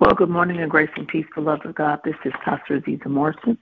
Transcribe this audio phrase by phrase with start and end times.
[0.00, 1.98] Well, good morning and grace and peace, beloved of God.
[2.04, 3.58] This is Pastor Azizah Morrison,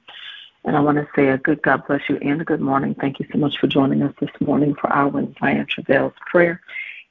[0.66, 2.94] and I want to say a good God bless you and a good morning.
[2.94, 6.60] Thank you so much for joining us this morning for our When Zion Travails prayer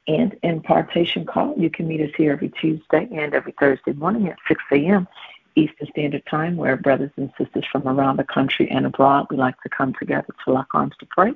[0.08, 1.56] and impartation call.
[1.58, 5.08] You can meet us here every Tuesday and every Thursday morning at 6 a.m.
[5.56, 9.60] Eastern Standard Time, where brothers and sisters from around the country and abroad, we like
[9.62, 11.34] to come together to lock arms to pray,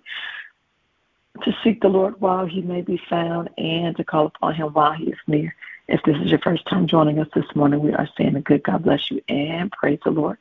[1.43, 4.93] to seek the Lord while he may be found, and to call upon him while
[4.93, 5.55] he is near.
[5.89, 8.61] If this is your first time joining us this morning, we are saying a good
[8.61, 10.37] God bless you and praise the Lord.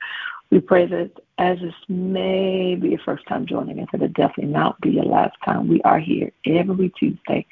[0.50, 4.78] We pray that as this may be your first time joining us, it'll definitely not
[4.82, 5.66] be your last time.
[5.66, 7.46] We are here every Tuesday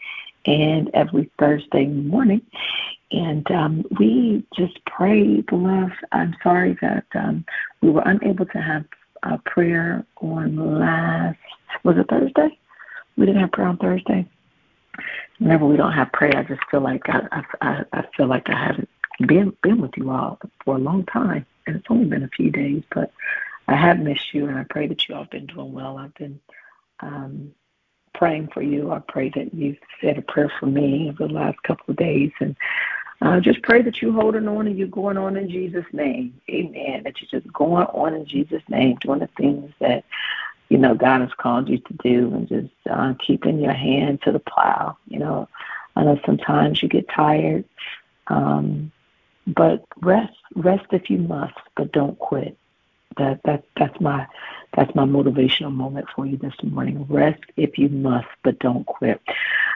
[0.44, 2.42] and every Thursday morning.
[3.12, 5.94] And um, we just pray, beloved.
[6.12, 7.46] I'm sorry that um,
[7.80, 8.84] we were unable to have
[9.22, 11.38] a prayer on last,
[11.82, 12.58] was it Thursday?
[13.16, 14.28] We didn't have prayer on Thursday
[15.38, 18.66] whenever we don't have prayer, I just feel like I, I, I feel like I
[18.66, 18.88] haven't
[19.26, 22.50] been been with you all for a long time, and it's only been a few
[22.50, 23.12] days, but
[23.68, 25.98] I have missed you, and I pray that you all have been doing well.
[25.98, 26.40] I've been
[27.00, 27.52] um,
[28.14, 28.92] praying for you.
[28.92, 32.32] I pray that you've said a prayer for me over the last couple of days,
[32.40, 32.56] and
[33.22, 36.38] uh, just pray that you're holding on and you're going on in Jesus' name.
[36.50, 37.02] Amen.
[37.04, 40.04] That you're just going on in Jesus' name, doing the things that
[40.68, 44.32] you know God has called you to do, and just uh, keeping your hand to
[44.32, 44.96] the plow.
[45.08, 45.48] You know,
[45.94, 47.64] I know sometimes you get tired,
[48.28, 48.92] um,
[49.46, 52.56] but rest, rest if you must, but don't quit.
[53.16, 54.26] That that that's my
[54.74, 57.06] that's my motivational moment for you this morning.
[57.08, 59.22] Rest if you must, but don't quit.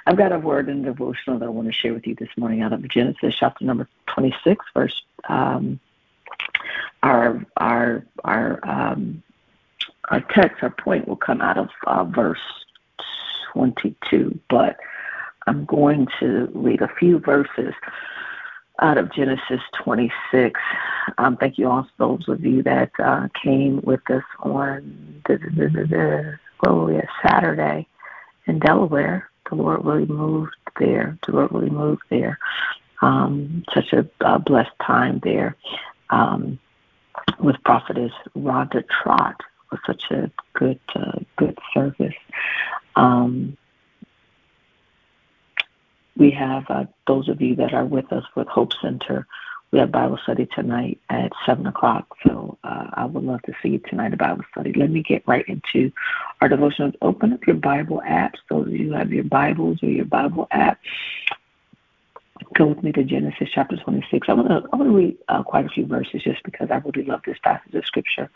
[0.06, 2.28] I've got a word in the devotional that I want to share with you this
[2.36, 5.02] morning out of Genesis chapter number 26, verse.
[5.28, 5.80] Um,
[7.02, 9.22] our our our um,
[10.10, 12.38] our text, our point will come out of uh, verse
[13.52, 14.76] 22, but
[15.46, 17.74] I'm going to read a few verses
[18.80, 20.58] out of Genesis 26.
[21.18, 26.38] Um, thank you all, those of you that uh, came with us on the, the,
[27.22, 27.86] Saturday
[28.46, 29.30] in Delaware.
[29.48, 31.18] The Lord really moved there.
[31.26, 32.38] The Lord really moved there.
[33.02, 35.56] Um, such a uh, blessed time there
[36.10, 36.58] um,
[37.38, 42.14] with Prophetess Rhonda Trott was such a good uh, good service.
[42.96, 43.56] Um,
[46.16, 49.26] we have uh, those of you that are with us with Hope Center.
[49.72, 52.16] We have Bible study tonight at seven o'clock.
[52.26, 54.72] So uh, I would love to see you tonight at Bible study.
[54.72, 55.92] Let me get right into
[56.40, 56.94] our devotions.
[57.02, 58.38] Open up your Bible apps.
[58.48, 60.80] Those of you who have your Bibles or your Bible app,
[62.54, 64.28] go with me to Genesis chapter 26.
[64.28, 67.04] I want to I to read uh, quite a few verses just because I really
[67.04, 68.30] love this passage of scripture.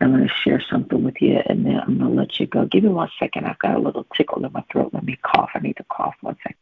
[0.00, 2.66] I'm going to share something with you, and then I'm going to let you go.
[2.66, 3.46] Give me one second.
[3.46, 4.90] I've got a little tickle in my throat.
[4.92, 5.50] Let me cough.
[5.54, 6.14] I need to cough.
[6.20, 6.56] One second.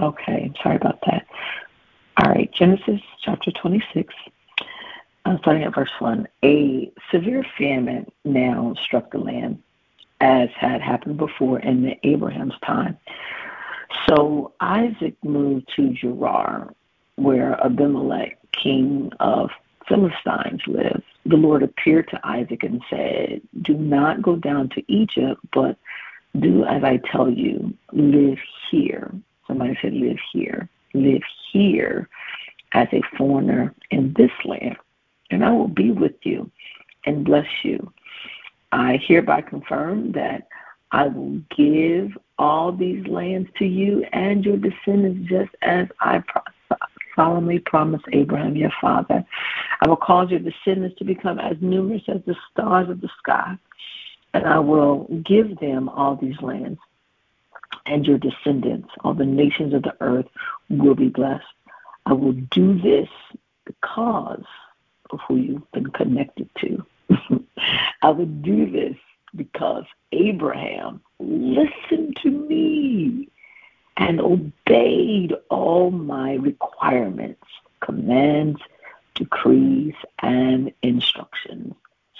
[0.00, 1.26] Okay, I'm sorry about that.
[2.18, 4.14] All right, Genesis chapter 26,
[5.24, 6.28] uh, starting at verse 1.
[6.44, 9.62] A severe famine now struck the land
[10.20, 12.98] as had happened before in the Abraham's time.
[14.08, 16.72] So Isaac moved to Gerar,
[17.16, 19.50] where Abimelech, king of
[19.88, 21.02] Philistines, lived.
[21.24, 25.76] The Lord appeared to Isaac and said, Do not go down to Egypt, but
[26.38, 27.74] do as I tell you.
[27.92, 28.38] Live
[28.70, 29.12] here.
[29.46, 30.68] Somebody said, Live here.
[30.94, 32.08] Live here
[32.72, 34.76] as a foreigner in this land,
[35.30, 36.50] and I will be with you
[37.04, 37.92] and bless you.
[38.72, 40.48] I hereby confirm that
[40.92, 46.22] I will give all these lands to you and your descendants just as I
[47.16, 49.24] solemnly promised Abraham your father.
[49.80, 53.58] I will cause your descendants to become as numerous as the stars of the sky,
[54.34, 56.78] and I will give them all these lands.
[57.86, 60.26] And your descendants, all the nations of the earth,
[60.68, 61.44] will be blessed.
[62.06, 63.08] I will do this
[63.64, 64.44] because
[65.10, 66.84] of who you've been connected to.
[68.02, 68.96] I would do this
[69.34, 73.28] because Abraham listened to me
[73.96, 77.44] and obeyed all my requirements,
[77.80, 78.60] commands,
[79.14, 81.74] decrees, and instructions.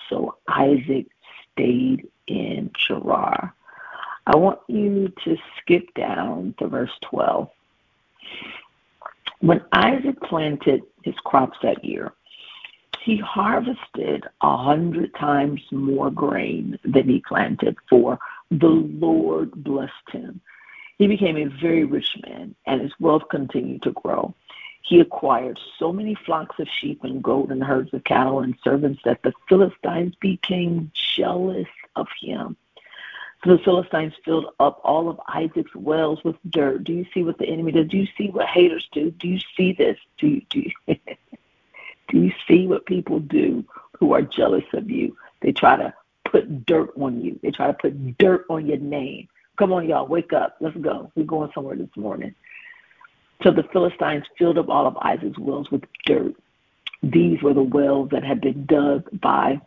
[0.08, 1.06] So Isaac
[1.52, 3.54] stayed in Gerar.
[4.26, 7.48] I want you to skip down to verse 12.
[9.40, 12.12] When Isaac planted his crops that year,
[13.04, 18.18] he harvested a hundred times more grain than he planted, for
[18.50, 20.40] the Lord blessed him.
[20.98, 24.34] He became a very rich man, and his wealth continued to grow.
[24.82, 29.00] He acquired so many flocks of sheep and goat and herds of cattle and servants
[29.04, 32.56] that the Philistines became jealous of him.
[33.44, 36.84] So the Philistines filled up all of Isaac's wells with dirt.
[36.84, 37.88] Do you see what the enemy does?
[37.88, 39.10] Do you see what haters do?
[39.12, 39.98] Do you see this?
[40.18, 40.96] Do you, do you,
[42.08, 43.64] do you see what people do
[43.98, 45.16] who are jealous of you?
[45.40, 45.94] They try to
[46.24, 47.38] put dirt on you.
[47.42, 49.28] They try to put dirt on your name.
[49.58, 50.56] Come on, y'all, wake up.
[50.60, 51.10] Let's go.
[51.14, 52.34] We're going somewhere this morning.
[53.42, 56.34] So the Philistines filled up all of Isaac's wells with dirt.
[57.02, 59.60] These were the wells that had been dug by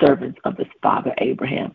[0.00, 1.74] servants of his father Abraham.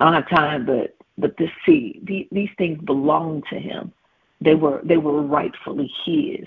[0.00, 3.92] I don't have time, but but this see the, these things belonged to him.
[4.40, 6.46] They were they were rightfully his.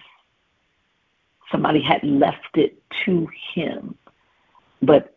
[1.51, 3.95] Somebody had left it to him,
[4.81, 5.15] but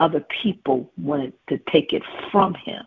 [0.00, 2.84] other people wanted to take it from him.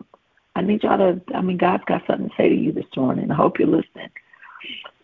[0.56, 1.22] I need y'all to.
[1.34, 3.32] I mean, God's got something to say to you this morning.
[3.32, 4.10] I hope you're listening.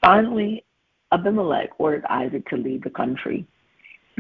[0.02, 0.64] Finally,
[1.12, 3.46] Abimelech ordered Isaac to leave the country.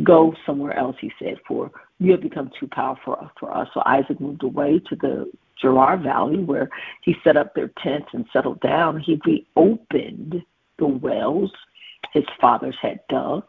[0.03, 3.67] Go somewhere else, he said, for you have become too powerful for us.
[3.73, 6.69] So Isaac moved away to the Gerar Valley where
[7.01, 8.99] he set up their tents and settled down.
[8.99, 10.43] He reopened
[10.77, 11.51] the wells
[12.13, 13.43] his fathers had dug,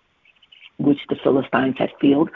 [0.79, 2.31] which the Philistines had filled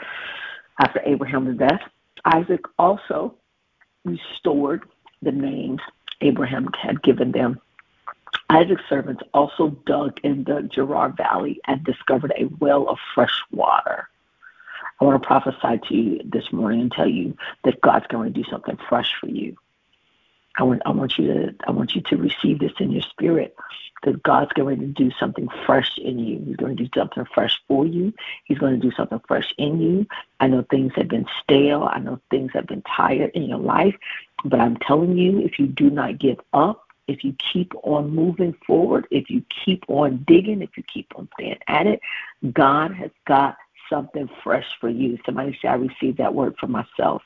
[0.79, 1.81] after Abraham's death.
[2.25, 3.35] Isaac also
[4.05, 4.83] restored
[5.21, 5.81] the names
[6.21, 7.59] Abraham had given them.
[8.49, 14.09] Isaac's servants also dug in the Gerar Valley and discovered a well of fresh water.
[14.99, 18.41] I want to prophesy to you this morning and tell you that God's going to
[18.41, 19.57] do something fresh for you.
[20.57, 23.55] I want I want you to I want you to receive this in your spirit
[24.03, 26.43] that God's going to do something fresh in you.
[26.45, 28.13] He's going to do something fresh for you.
[28.45, 30.07] He's going to do something fresh in you.
[30.39, 31.89] I know things have been stale.
[31.91, 33.95] I know things have been tired in your life,
[34.45, 38.55] but I'm telling you, if you do not give up, if you keep on moving
[38.65, 41.99] forward, if you keep on digging, if you keep on staying at it,
[42.53, 43.57] God has got
[43.89, 45.19] something fresh for you.
[45.25, 47.21] Somebody say, I received that word for myself.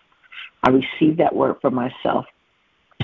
[0.64, 2.26] I received that word for myself.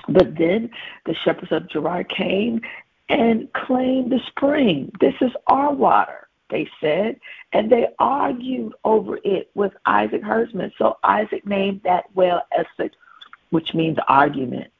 [0.10, 0.72] But then
[1.06, 2.62] the shepherds of Gerar came
[3.10, 4.92] and claimed the spring.
[5.00, 7.20] This is our water, they said.
[7.52, 10.72] And they argued over it with Isaac herdsman.
[10.78, 12.92] So Isaac named that well Esek,
[13.50, 14.72] which means argument.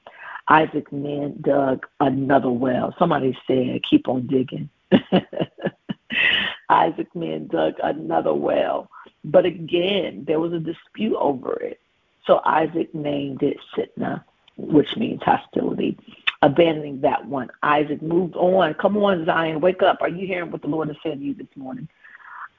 [0.48, 2.94] Isaac then dug another well.
[3.00, 4.70] Somebody said, keep on digging.
[6.70, 8.90] Isaac men dug another well.
[9.24, 11.80] But again, there was a dispute over it.
[12.26, 14.24] So Isaac named it Sitnah,
[14.58, 15.98] which means hostility.
[16.44, 18.74] Abandoning that one, Isaac moved on.
[18.74, 20.02] Come on, Zion, wake up.
[20.02, 21.88] Are you hearing what the Lord has said to you this morning?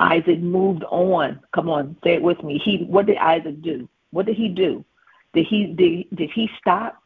[0.01, 1.39] Isaac moved on.
[1.55, 2.57] Come on, say it with me.
[2.57, 3.87] He what did Isaac do?
[4.11, 4.87] What did he do?
[5.35, 7.03] Did he did, did he stop?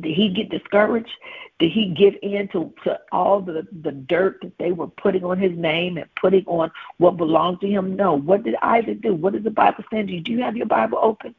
[0.00, 1.10] Did he get discouraged?
[1.58, 5.38] Did he give in to, to all the, the dirt that they were putting on
[5.38, 7.96] his name and putting on what belonged to him?
[7.96, 8.14] No.
[8.14, 9.14] What did Isaac do?
[9.14, 10.22] What does the Bible stand to you?
[10.22, 11.34] Do you have your Bible open?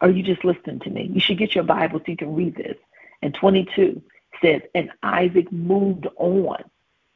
[0.00, 1.12] Or are you just listening to me?
[1.14, 2.76] You should get your Bible so you can read this.
[3.24, 4.00] And 22
[4.40, 6.62] says, And Isaac moved on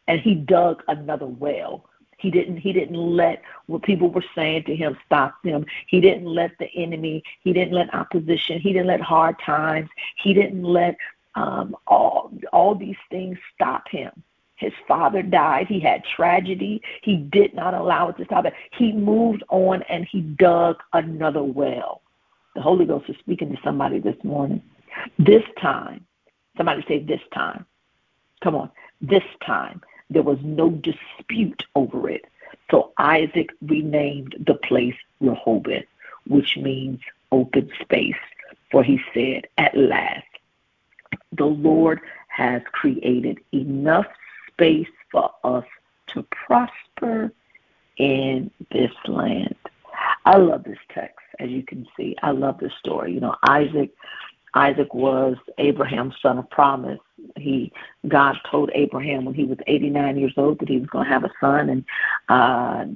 [0.08, 1.88] and he dug another well
[2.18, 5.64] he didn't he didn't let what people were saying to him stop him.
[5.86, 9.88] He didn't let the enemy, he didn't let opposition, he didn't let hard times,
[10.22, 10.96] he didn't let
[11.36, 14.10] um, all all these things stop him.
[14.56, 15.68] His father died.
[15.68, 16.82] He had tragedy.
[17.02, 18.52] He did not allow it to stop him.
[18.72, 22.02] He moved on and he dug another well.
[22.56, 24.60] The Holy Ghost is speaking to somebody this morning.
[25.18, 26.06] This time,
[26.56, 27.66] somebody say this time.
[28.42, 28.70] Come on.
[29.00, 32.24] This time, there was no dispute over it.
[32.70, 35.84] So Isaac renamed the place Rehoboth,
[36.26, 37.00] which means
[37.32, 38.16] open space.
[38.70, 40.26] For he said, At last,
[41.32, 44.06] the Lord has created enough
[44.48, 45.64] space for us
[46.08, 47.32] to prosper
[47.96, 49.56] in this land.
[50.24, 52.16] I love this text, as you can see.
[52.22, 53.12] I love this story.
[53.12, 53.92] You know, Isaac
[54.54, 57.00] Isaac was Abraham's son of promise.
[57.36, 57.72] He
[58.06, 61.24] God told Abraham when he was 89 years old that he was going to have
[61.24, 61.84] a son, and
[62.28, 62.86] uh,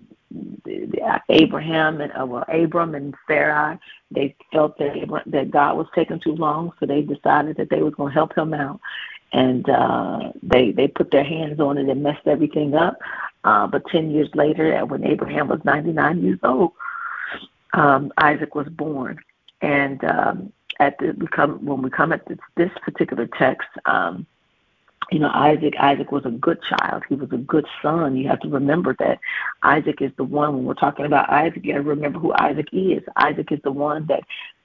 [1.28, 3.78] Abraham and uh, well, Abram and Sarai
[4.10, 7.82] they felt that Abraham, that God was taking too long, so they decided that they
[7.82, 8.80] was going to help him out,
[9.32, 12.98] and uh, they they put their hands on it and messed everything up.
[13.44, 16.72] Uh, but 10 years later, when Abraham was 99 years old,
[17.72, 19.18] um, Isaac was born,
[19.60, 24.26] and um, at the we come when we come at this, this particular text, um,
[25.10, 27.04] you know, Isaac Isaac was a good child.
[27.08, 28.16] He was a good son.
[28.16, 29.18] You have to remember that
[29.62, 32.68] Isaac is the one when we're talking about Isaac, you have to remember who Isaac
[32.72, 33.02] is.
[33.16, 34.22] Isaac is the one that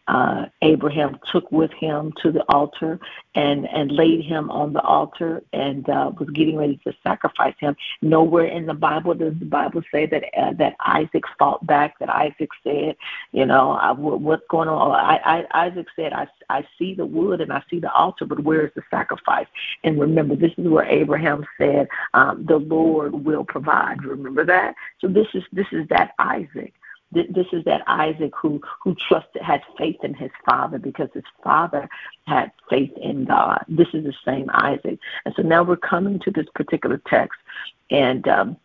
[0.08, 3.00] uh, Abraham took with him to the altar
[3.36, 7.76] and and laid him on the altar and uh, was getting ready to sacrifice him.
[8.02, 12.00] Nowhere in the Bible does the Bible say that uh, that Isaac fought back.
[12.00, 12.96] That Isaac said,
[13.32, 14.92] you know, I, what's going on?
[14.92, 18.40] I, I, Isaac said, I I see the wood and I see the altar, but
[18.40, 19.48] where is the sacrifice?
[19.84, 24.04] And remember, this is where Abraham said, um, the Lord will provide.
[24.04, 24.76] Remember that.
[25.00, 26.74] So this is this is that Isaac
[27.12, 31.88] this is that Isaac who who trusted had faith in his father because his father
[32.26, 33.64] had faith in God.
[33.68, 37.40] This is the same Isaac, and so now we're coming to this particular text,
[37.90, 38.58] and um,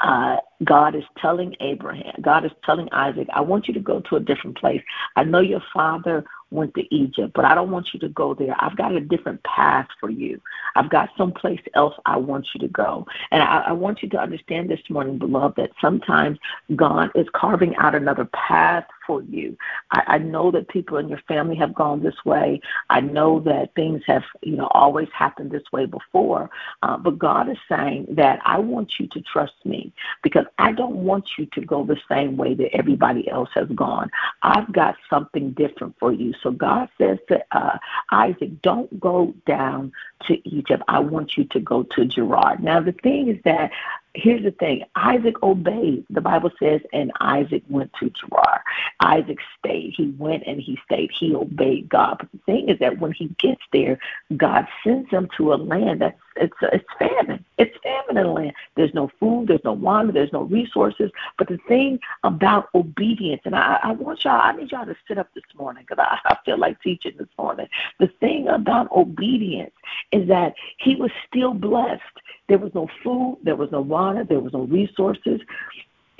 [0.00, 4.16] uh, God is telling Abraham, God is telling Isaac, I want you to go to
[4.16, 4.82] a different place.
[5.14, 8.54] I know your father went to Egypt, but I don't want you to go there.
[8.60, 10.40] I've got a different path for you.
[10.76, 13.06] I've got someplace else I want you to go.
[13.30, 16.38] And I, I want you to understand this morning, beloved, that sometimes
[16.76, 19.56] God is carving out another path for you.
[19.90, 22.60] I, I know that people in your family have gone this way.
[22.90, 26.50] I know that things have, you know, always happened this way before.
[26.82, 29.92] Uh, but God is saying that I want you to trust me
[30.22, 34.10] because I don't want you to go the same way that everybody else has gone.
[34.42, 36.34] I've got something different for you.
[36.42, 37.78] So God says to uh,
[38.10, 39.92] Isaac, don't go down
[40.26, 40.82] to Egypt.
[40.88, 42.58] I want you to go to Gerar.
[42.58, 43.70] Now, the thing is that
[44.14, 46.04] here's the thing Isaac obeyed.
[46.10, 48.62] The Bible says, and Isaac went to Gerar.
[49.00, 49.94] Isaac stayed.
[49.96, 51.10] He went and he stayed.
[51.18, 52.16] He obeyed God.
[52.18, 53.98] But the thing is that when he gets there,
[54.36, 57.44] God sends him to a land that's it's it's famine.
[57.58, 58.52] It's famine in the land.
[58.76, 59.48] There's no food.
[59.48, 60.12] There's no water.
[60.12, 61.10] There's no resources.
[61.38, 65.18] But the thing about obedience, and I, I want y'all, I need y'all to sit
[65.18, 67.68] up this morning because I, I feel like teaching this morning.
[67.98, 69.74] The thing about obedience
[70.10, 72.02] is that he was still blessed.
[72.48, 73.38] There was no food.
[73.42, 74.24] There was no water.
[74.24, 75.40] There was no resources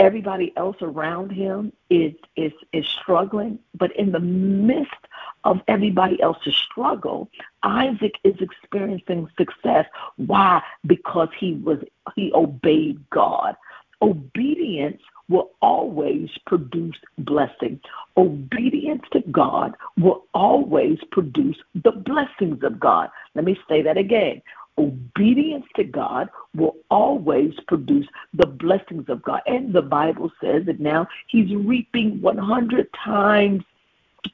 [0.02, 5.04] everybody else around him is is is struggling but in the midst
[5.44, 7.28] of everybody else's struggle
[7.62, 9.86] isaac is experiencing success.
[10.16, 10.62] Why?
[10.86, 11.78] Because he was
[12.16, 13.56] he obeyed god.
[14.00, 17.80] Obedience will always produce blessing.
[18.16, 23.10] Obedience to god will always produce the blessings of god.
[23.34, 24.42] Let me say that again
[24.78, 29.40] obedience to God will always produce the blessings of God.
[29.46, 33.62] And the Bible says that now he's reaping 100 times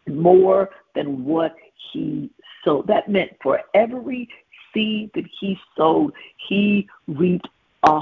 [0.07, 1.57] more than what
[1.93, 2.31] he
[2.65, 2.87] sowed.
[2.87, 4.29] That meant for every
[4.73, 6.13] seed that he sowed,
[6.49, 7.49] he reaped
[7.85, 8.01] a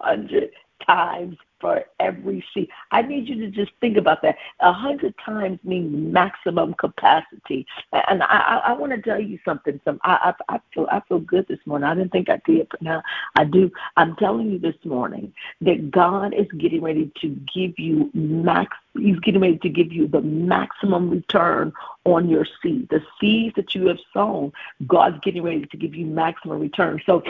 [0.00, 0.50] hundred
[0.84, 2.68] times for every seed.
[2.90, 4.36] I need you to just think about that.
[4.60, 7.66] A hundred times means maximum capacity.
[7.92, 9.80] And I, I, I want to tell you something.
[9.84, 11.88] Some I, I, I feel I feel good this morning.
[11.88, 13.02] I didn't think I did, but now
[13.36, 13.70] I do.
[13.96, 18.76] I'm telling you this morning that God is getting ready to give you max.
[18.94, 21.72] He's getting ready to give you the maximum return
[22.04, 22.88] on your seed.
[22.90, 24.52] The seeds that you have sown,
[24.86, 27.00] God's getting ready to give you maximum return.
[27.06, 27.22] So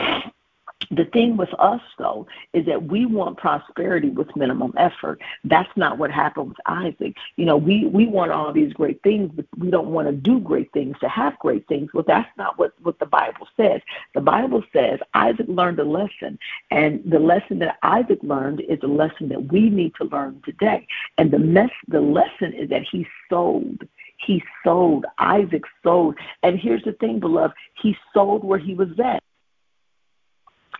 [0.91, 5.21] the thing with us, though, is that we want prosperity with minimum effort.
[5.43, 7.15] That's not what happened with Isaac.
[7.35, 10.39] You know, we, we want all these great things, but we don't want to do
[10.39, 11.93] great things to have great things.
[11.93, 13.81] Well, that's not what, what the Bible says.
[14.13, 16.39] The Bible says Isaac learned a lesson,
[16.71, 20.87] and the lesson that Isaac learned is a lesson that we need to learn today.
[21.17, 23.87] And the, mess, the lesson is that he sold
[24.25, 25.05] he sold.
[25.19, 26.15] Isaac sold.
[26.41, 27.53] And here's the thing, beloved.
[27.79, 29.21] He sold where he was at.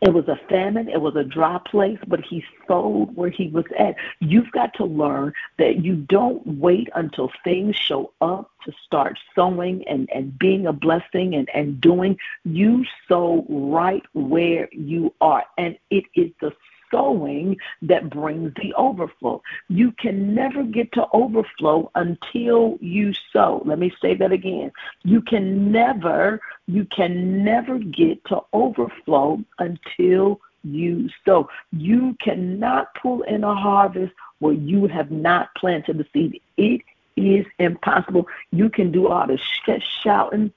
[0.02, 3.66] It was a famine, it was a dry place, but he sold where he was
[3.80, 3.96] at.
[4.20, 9.88] You've got to learn that you don't wait until things show up to start sowing
[9.88, 12.18] and, and being a blessing and, and doing.
[12.46, 15.46] You sow right where you are.
[15.58, 16.52] And it is the
[16.92, 19.42] sowing that brings the overflow.
[19.70, 23.62] You can never get to overflow until you sow.
[23.66, 24.72] Let me say that again.
[25.04, 31.50] You can never, you can never get to overflow until you sow.
[31.72, 36.42] You cannot pull in a harvest where you have not planted the seed.
[36.58, 36.82] It
[37.16, 38.28] is impossible.
[38.52, 40.54] You can do all the sh- shouting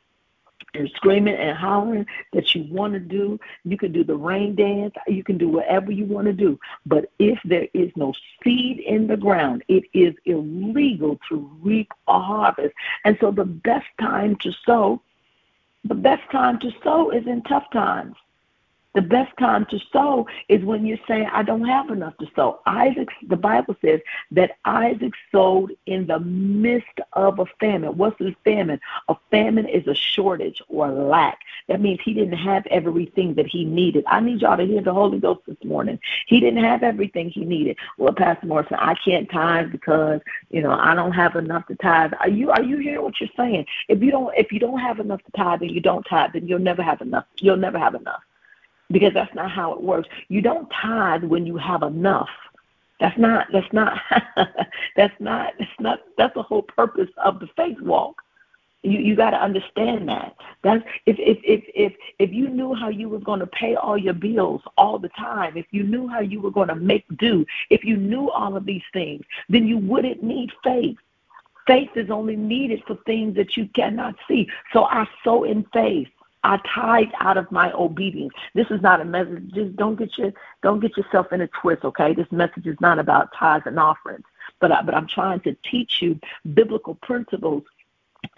[0.75, 3.39] and screaming and hollering that you want to do.
[3.65, 4.95] You can do the rain dance.
[5.07, 6.59] You can do whatever you want to do.
[6.87, 8.13] But if there is no
[8.43, 12.75] seed in the ground, it is illegal to reap a harvest.
[13.05, 15.03] And so the best time to sow,
[15.85, 18.17] the best time to sow is in tough times.
[18.95, 22.61] The best time to sow is when you're saying, I don't have enough to sow.
[22.67, 24.01] Isaac, the Bible says
[24.33, 27.97] that Isaac sowed in the midst of a famine.
[27.97, 28.81] What's a famine?
[29.09, 31.39] A famine is a shortage or a lack.
[31.69, 34.03] That means he didn't have everything that he needed.
[34.09, 36.01] I need y'all to hear the Holy Ghost this morning.
[36.27, 37.77] He didn't have everything he needed.
[37.97, 40.21] Well, Pastor Morrison, I can't tithe because,
[40.51, 42.13] you know, I don't have enough to tithe.
[42.19, 43.67] Are you are you hearing what you're saying?
[43.89, 46.49] If you don't if you don't have enough to tithe and you don't tithe, then
[46.49, 47.27] you'll never have enough.
[47.39, 48.23] You'll never have enough
[48.91, 50.09] because that's not how it works.
[50.29, 52.29] You don't tithe when you have enough.
[53.01, 53.99] That's not that's not
[54.97, 58.17] that's not that's not that's the whole purpose of the faith walk.
[58.83, 60.35] You you got to understand that.
[60.63, 63.97] That's if if if if if you knew how you were going to pay all
[63.97, 67.45] your bills all the time, if you knew how you were going to make do,
[67.71, 70.97] if you knew all of these things, then you wouldn't need faith.
[71.67, 74.49] Faith is only needed for things that you cannot see.
[74.73, 76.09] So I sow in faith.
[76.43, 78.33] I tithe out of my obedience.
[78.55, 79.53] This is not a message.
[79.53, 80.33] Just don't get your
[80.63, 82.15] don't get yourself in a twist, okay?
[82.15, 84.25] This message is not about tithes and offerings,
[84.59, 86.19] but I, but I'm trying to teach you
[86.55, 87.65] biblical principles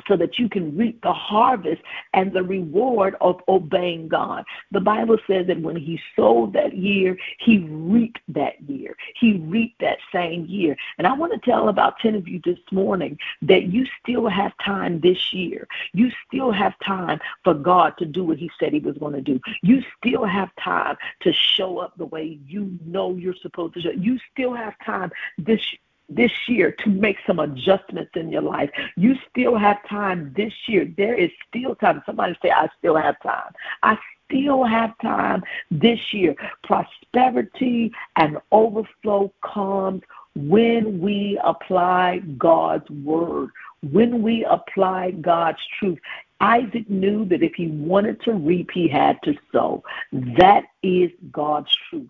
[0.06, 1.82] so that you can reap the harvest
[2.14, 4.44] and the reward of obeying God.
[4.71, 8.97] The Bible says that when he sowed that year, he reaped that year.
[9.18, 10.76] He reaped that same year.
[10.99, 14.52] And I want to tell about 10 of you this morning that you still have
[14.64, 15.66] time this year.
[15.92, 19.21] You still have time for God to do what he said he was going to
[19.21, 19.40] do.
[19.62, 23.90] You still have time to show up the way you know you're supposed to show.
[23.90, 25.61] You still have time this
[26.09, 28.71] this year to make some adjustments in your life.
[28.97, 30.90] You still have time this year.
[30.97, 32.02] There is still time.
[32.06, 33.52] Somebody say, I still have time.
[33.82, 36.35] I still have time this year.
[36.64, 40.02] Prosperity and overflow comes
[40.35, 43.50] when we apply God's word,
[43.90, 45.99] when we apply God's truth.
[46.40, 49.85] Isaac knew that if he wanted to reap, he had to sow.
[50.12, 52.09] That is God's truth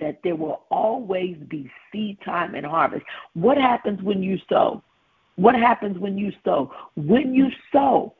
[0.00, 3.04] that there will always be seed time and harvest.
[3.34, 4.82] What happens when you sow?
[5.36, 6.72] What happens when you sow?
[6.96, 8.14] When you sow,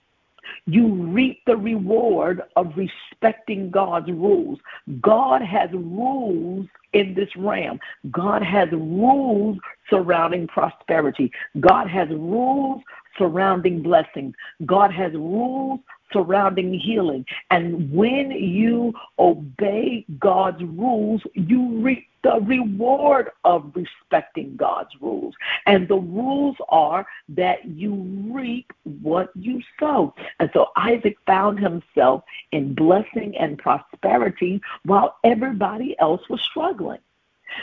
[0.67, 4.59] you reap the reward of respecting God's rules.
[5.01, 7.79] God has rules in this realm.
[8.11, 9.59] God has rules
[9.91, 11.31] surrounding prosperity.
[11.61, 12.83] God has rules
[13.19, 14.35] surrounding blessings.
[14.65, 15.81] God has rules
[16.13, 17.25] surrounding healing.
[17.51, 25.35] And when you obey God's rules, you reap the reward of respecting God's rules.
[25.67, 27.95] And the rules are that you
[28.31, 30.15] reap what you sow.
[30.41, 36.99] And so Isaac found himself in blessing and prosperity while everybody else was struggling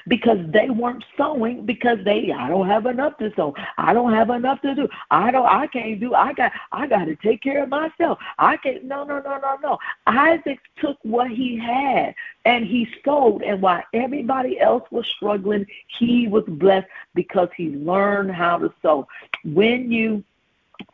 [0.08, 3.56] because they weren't sowing because they I don't have enough to sow.
[3.78, 4.88] I don't have enough to do.
[5.12, 8.20] I don't I can't do I got I got to take care of myself.
[8.38, 9.78] I can't no no no no no.
[10.08, 15.66] Isaac took what he had and he sowed and while everybody else was struggling,
[16.00, 19.08] he was blessed because he learned how to sow.
[19.44, 20.24] When you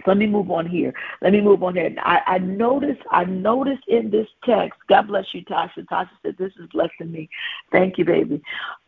[0.06, 0.94] let me move on here.
[1.22, 1.94] Let me move on here.
[2.00, 5.86] I, I noticed, I noticed in this text, God bless you, Tasha.
[5.86, 7.30] Tasha said, This is blessing me.
[7.72, 8.42] Thank you, baby.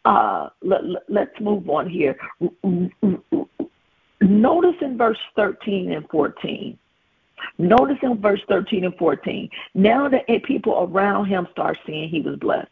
[0.05, 2.17] Uh, let, let, let's move on here.
[4.21, 6.77] Notice in verse 13 and 14.
[7.57, 9.49] Notice in verse 13 and 14.
[9.73, 12.69] Now the people around him start seeing he was blessed.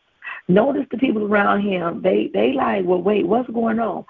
[0.48, 4.06] Notice the people around him, they they like, well, wait, what's going on?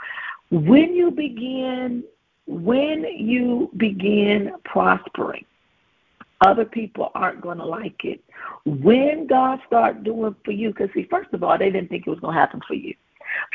[0.50, 2.04] When you begin
[2.52, 5.46] when you begin prospering,
[6.42, 8.22] other people aren't going to like it.
[8.66, 12.10] When God start doing for you, because see, first of all, they didn't think it
[12.10, 12.94] was going to happen for you.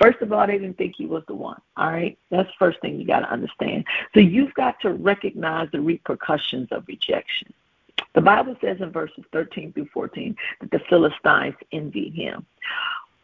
[0.00, 1.60] First of all, they didn't think he was the one.
[1.76, 3.84] All right, that's the first thing you got to understand.
[4.14, 7.52] So you've got to recognize the repercussions of rejection.
[8.14, 12.46] The Bible says in verses 13 through 14 that the Philistines envied him.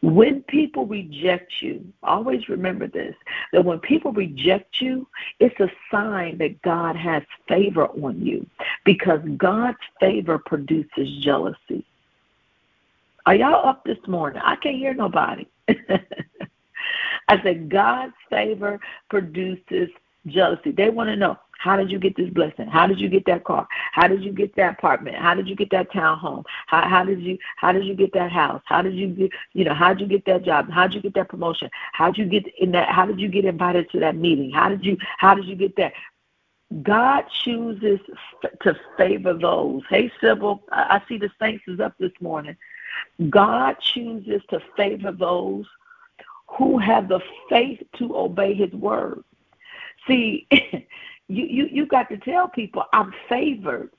[0.03, 3.15] When people reject you, always remember this
[3.53, 5.07] that when people reject you,
[5.39, 8.45] it's a sign that God has favor on you
[8.83, 11.85] because God's favor produces jealousy.
[13.25, 14.41] Are y'all up this morning?
[14.43, 15.47] I can't hear nobody.
[15.69, 19.87] I said, God's favor produces
[20.27, 20.71] jealousy.
[20.71, 22.67] They want to know how did you get this blessing?
[22.67, 23.65] How did you get that car?
[23.93, 25.15] How did you get that apartment?
[25.15, 26.43] How did you get that townhome?
[26.67, 28.61] How how did you how did you get that house?
[28.65, 30.69] How did you get you know how did you get that job?
[30.69, 31.69] How did you get that promotion?
[31.93, 32.89] How did you get in that?
[32.89, 34.51] How did you get invited to that meeting?
[34.51, 35.93] How did you how did you get that?
[36.81, 38.01] God chooses
[38.61, 39.83] to favor those.
[39.89, 42.57] Hey, Sybil, I see the saints is up this morning.
[43.29, 45.65] God chooses to favor those
[46.57, 49.23] who have the faith to obey His word.
[50.07, 50.47] See,
[51.27, 53.91] you, you, you got to tell people I'm favored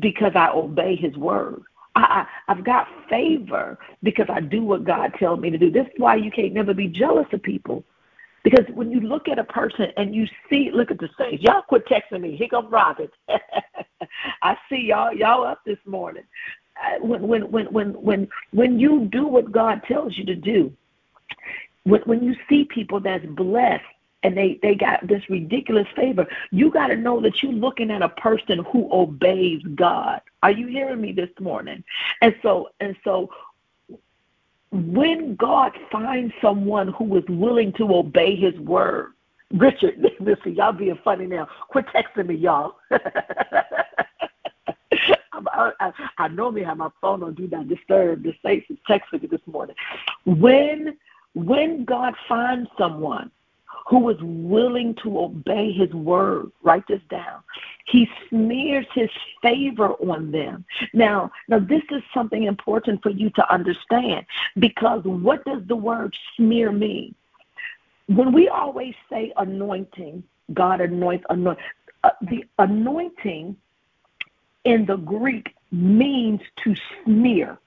[0.00, 1.62] because I obey his word.
[1.94, 5.70] I, I, I've got favor because I do what God tells me to do.
[5.70, 7.84] This is why you can't never be jealous of people.
[8.44, 11.42] Because when you look at a person and you see, look at the saints.
[11.42, 12.36] Y'all quit texting me.
[12.36, 13.10] Here come Robert.
[14.42, 15.12] I see y'all.
[15.12, 16.22] Y'all up this morning.
[16.76, 20.72] Uh, when when when when when when you do what God tells you to do,
[21.82, 23.84] when when you see people that's blessed
[24.22, 28.02] and they they got this ridiculous favor you got to know that you're looking at
[28.02, 31.82] a person who obeys god are you hearing me this morning
[32.22, 33.30] and so and so
[34.72, 39.12] when god finds someone who is willing to obey his word
[39.52, 42.76] richard listen y'all being funny now quit texting me y'all
[45.32, 48.22] I, I, I normally have my phone on do not disturb.
[48.22, 49.76] The States is texting me this morning.
[50.24, 50.96] When
[51.34, 53.30] when God finds someone
[53.88, 56.52] who was willing to obey his word.
[56.62, 57.42] Write this down.
[57.86, 59.08] He smears his
[59.40, 60.64] favor on them.
[60.92, 64.26] Now, now this is something important for you to understand
[64.58, 67.14] because what does the word smear mean?
[68.08, 70.22] When we always say anointing,
[70.52, 71.58] God anoints, anoint,
[72.04, 73.56] uh, the anointing
[74.64, 76.74] in the Greek means to
[77.04, 77.58] smear.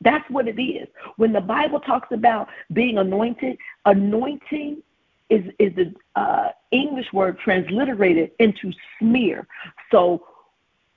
[0.00, 0.88] That's what it is.
[1.16, 4.82] When the Bible talks about being anointed, anointing
[5.30, 9.46] is is the uh, English word transliterated into smear.
[9.90, 10.26] So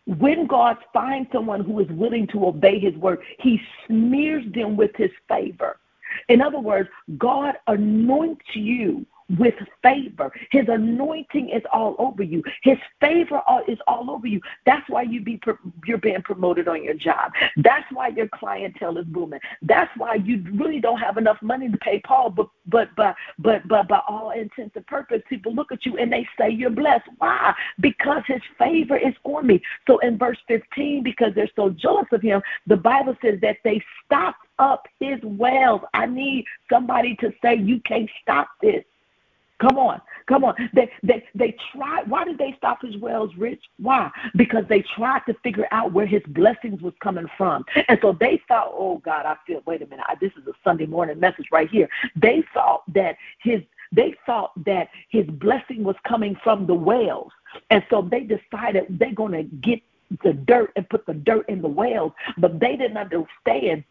[0.06, 4.92] when God finds someone who is willing to obey His word, He smears them with
[4.96, 5.80] His favor.
[6.28, 9.06] In other words, God anoints you
[9.38, 10.32] with favor.
[10.52, 12.44] His anointing is all over you.
[12.64, 14.42] His favor is all over you.
[14.66, 15.40] That's why you be
[15.86, 17.32] you're being promoted on your job.
[17.58, 19.40] That's why your clientele is booming.
[19.62, 23.68] That's why you really don't have enough money to pay Paul, but but but but
[23.68, 27.08] but by all intents and purposes, people look at you and they say you're blessed.
[27.18, 27.54] Why?
[27.80, 29.62] Because his favor is on me.
[29.88, 33.82] So in verse 15, because they're so jealous of him, the Bible says that they
[34.06, 35.82] stopped up his wells.
[35.94, 38.84] I need somebody to say you can't stop this.
[39.62, 40.56] Come on, come on.
[40.74, 42.10] They they they tried.
[42.10, 43.62] Why did they stop his wells rich?
[43.78, 44.10] Why?
[44.36, 48.42] Because they tried to figure out where his blessings was coming from, and so they
[48.48, 49.62] thought, oh God, I feel.
[49.68, 51.88] Wait a minute, I, this is a Sunday morning message right here.
[52.16, 57.32] They thought that his they thought that his blessing was coming from the wells,
[57.70, 59.82] and so they decided they're going to get
[60.24, 63.84] the dirt and put the dirt in the wells, but they didn't understand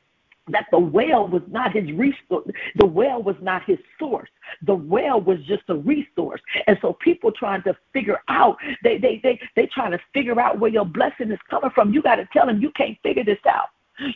[0.48, 2.50] that the well was not his resource.
[2.76, 4.31] The well was not his source.
[4.62, 6.40] The well was just a resource.
[6.66, 10.59] And so people trying to figure out, they they they they trying to figure out
[10.59, 11.92] where your blessing is coming from.
[11.92, 13.68] You got to tell them you can't figure this out.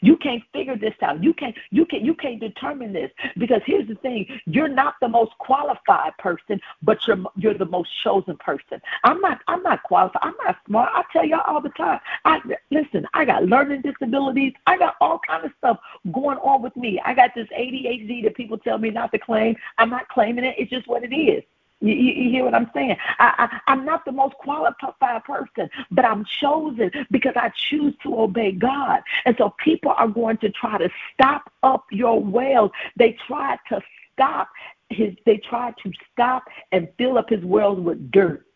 [0.02, 1.22] You can't figure this out.
[1.22, 5.08] You can't you can you can't determine this because here's the thing: you're not the
[5.08, 8.80] most qualified person, but you're you're the most chosen person.
[9.04, 10.22] I'm not I'm not qualified.
[10.22, 10.90] I'm not smart.
[10.94, 12.00] I tell y'all all the time.
[12.24, 13.06] I listen.
[13.14, 14.52] I got learning disabilities.
[14.66, 15.78] I got all kind of stuff
[16.12, 17.00] going on with me.
[17.04, 19.56] I got this ADHD that people tell me not to claim.
[19.78, 20.54] I'm not claiming it.
[20.58, 21.42] It's just what it is.
[21.84, 22.96] You, you, you, hear what I'm saying?
[23.18, 28.20] I, I, I'm not the most qualified person, but I'm chosen because I choose to
[28.20, 29.02] obey God.
[29.26, 32.70] And so people are going to try to stop up your wells.
[32.96, 33.82] They try to
[34.14, 34.48] stop
[34.88, 38.46] his, they try to stop and fill up his wells with dirt.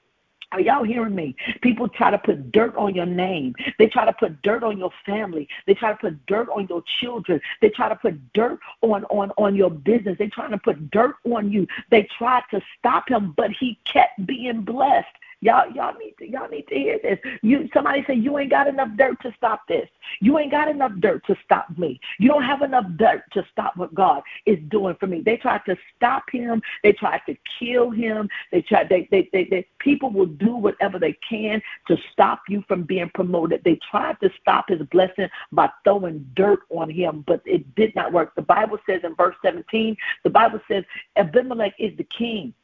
[0.52, 1.36] Are y'all hearing me?
[1.60, 3.54] People try to put dirt on your name.
[3.78, 5.46] They try to put dirt on your family.
[5.66, 7.40] They try to put dirt on your children.
[7.60, 10.16] They try to put dirt on on on your business.
[10.18, 11.66] They trying to put dirt on you.
[11.90, 15.06] They tried to stop him, but he kept being blessed.
[15.40, 17.18] Y'all, y'all need to y'all need to hear this.
[17.42, 19.88] You somebody say you ain't got enough dirt to stop this.
[20.20, 22.00] You ain't got enough dirt to stop me.
[22.18, 25.22] You don't have enough dirt to stop what God is doing for me.
[25.24, 26.60] They tried to stop him.
[26.82, 28.28] They tried to kill him.
[28.50, 32.64] They tried they they, they, they people will do whatever they can to stop you
[32.66, 33.62] from being promoted.
[33.64, 38.12] They tried to stop his blessing by throwing dirt on him, but it did not
[38.12, 38.34] work.
[38.34, 40.82] The Bible says in verse 17, the Bible says
[41.16, 42.54] Abimelech is the king.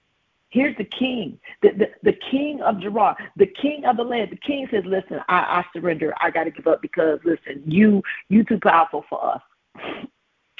[0.55, 4.31] Here's the king, the, the, the king of Gerar, the king of the land.
[4.31, 6.15] The king says, Listen, I, I surrender.
[6.21, 9.43] I got to give up because, listen, you you too powerful for us.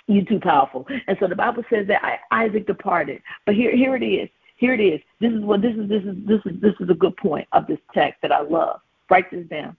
[0.07, 0.87] You too powerful.
[1.07, 3.23] And so the Bible says that Isaac departed.
[3.47, 4.29] But here, here it is.
[4.57, 5.01] Here it is.
[5.19, 5.89] This is what this is.
[5.89, 8.81] This is this is this is a good point of this text that I love.
[9.09, 9.79] Write this down.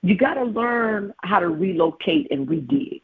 [0.00, 3.02] You got to learn how to relocate and redig.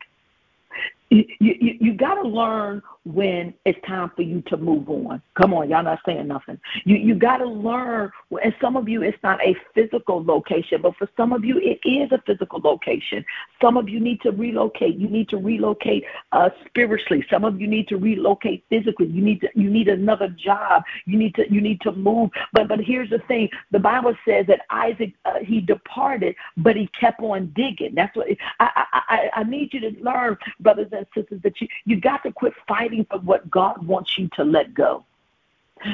[1.13, 5.21] You, you, you got to learn when it's time for you to move on.
[5.39, 6.59] Come on, y'all not saying nothing.
[6.85, 8.11] You you got to learn.
[8.43, 11.87] And some of you, it's not a physical location, but for some of you, it
[11.87, 13.25] is a physical location.
[13.61, 14.97] Some of you need to relocate.
[14.97, 17.27] You need to relocate uh, spiritually.
[17.29, 19.07] Some of you need to relocate physically.
[19.07, 20.83] You need to you need another job.
[21.05, 22.31] You need to you need to move.
[22.55, 26.89] But but here's the thing: the Bible says that Isaac uh, he departed, but he
[26.99, 27.95] kept on digging.
[27.95, 28.29] That's what
[28.61, 32.23] I, I, I, I need you to learn, brothers and sisters, that you, you got
[32.25, 35.05] to quit fighting for what God wants you to let go.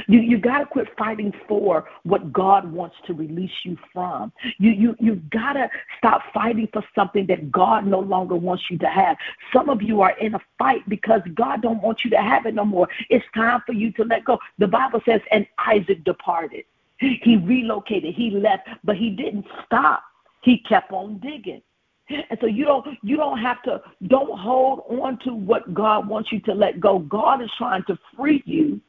[0.06, 4.32] You you got to quit fighting for what God wants to release you from.
[4.58, 8.78] You you you got to stop fighting for something that God no longer wants you
[8.78, 9.16] to have.
[9.52, 12.54] Some of you are in a fight because God don't want you to have it
[12.54, 12.88] no more.
[13.08, 14.38] It's time for you to let go.
[14.58, 16.64] The Bible says, and Isaac departed.
[16.98, 18.14] He relocated.
[18.14, 20.02] He left, but he didn't stop.
[20.42, 21.62] He kept on digging.
[22.08, 26.32] And so you don't you don't have to don't hold on to what God wants
[26.32, 27.00] you to let go.
[27.00, 28.80] God is trying to free you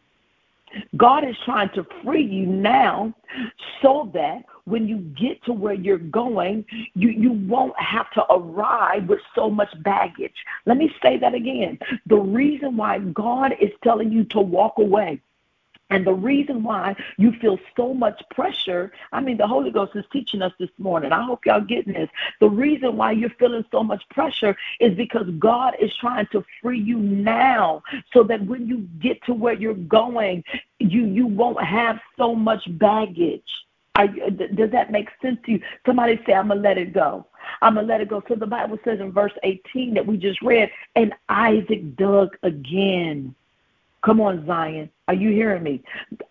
[0.97, 3.13] God is trying to free you now
[3.81, 9.07] so that when you get to where you're going, you, you won't have to arrive
[9.07, 10.33] with so much baggage.
[10.65, 11.79] Let me say that again.
[12.05, 15.21] The reason why God is telling you to walk away
[15.89, 20.05] and the reason why you feel so much pressure, I mean, the Holy Ghost is
[20.11, 21.11] teaching us this morning.
[21.11, 22.09] I hope y'all getting this.
[22.39, 26.79] The reason why you're feeling so much pressure is because God is trying to free
[26.79, 27.81] you now
[28.13, 30.43] so that when you get to where you're going,
[30.79, 33.41] you, you won't have so much baggage.
[33.95, 35.61] Are, does that make sense to you?
[35.85, 37.25] Somebody say, I'm going to let it go.
[37.61, 38.23] I'm going to let it go.
[38.27, 43.35] So the Bible says in verse 18 that we just read, and Isaac dug again.
[44.01, 44.89] Come on, Zion.
[45.09, 45.81] Are you hearing me?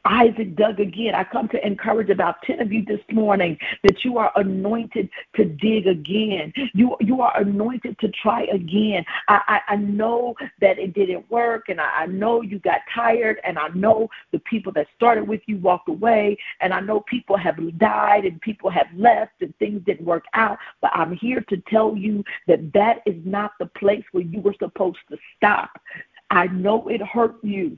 [0.04, 1.12] Isaac dug again.
[1.12, 5.46] I come to encourage about 10 of you this morning that you are anointed to
[5.46, 6.52] dig again.
[6.74, 9.04] You, you are anointed to try again.
[9.26, 13.40] I, I, I know that it didn't work, and I, I know you got tired,
[13.42, 17.36] and I know the people that started with you walked away, and I know people
[17.36, 20.56] have died and people have left and things didn't work out.
[20.80, 24.54] But I'm here to tell you that that is not the place where you were
[24.56, 25.80] supposed to stop.
[26.30, 27.76] I know it hurt you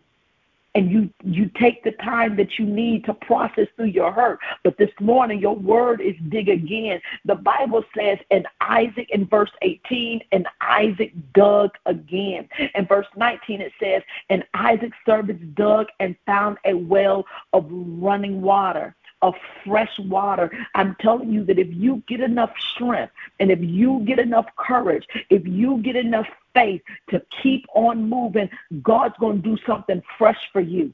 [0.74, 4.38] and you you take the time that you need to process through your hurt.
[4.62, 7.00] But this morning your word is dig again.
[7.24, 12.48] The bible says and isaac in verse 18 and isaac dug again.
[12.74, 18.40] In verse 19 it says and isaac's servants dug and found a well of running
[18.42, 20.50] water of fresh water.
[20.74, 25.06] I'm telling you that if you get enough strength and if you get enough courage,
[25.28, 28.48] if you get enough faith to keep on moving,
[28.82, 30.92] God's going to do something fresh for you.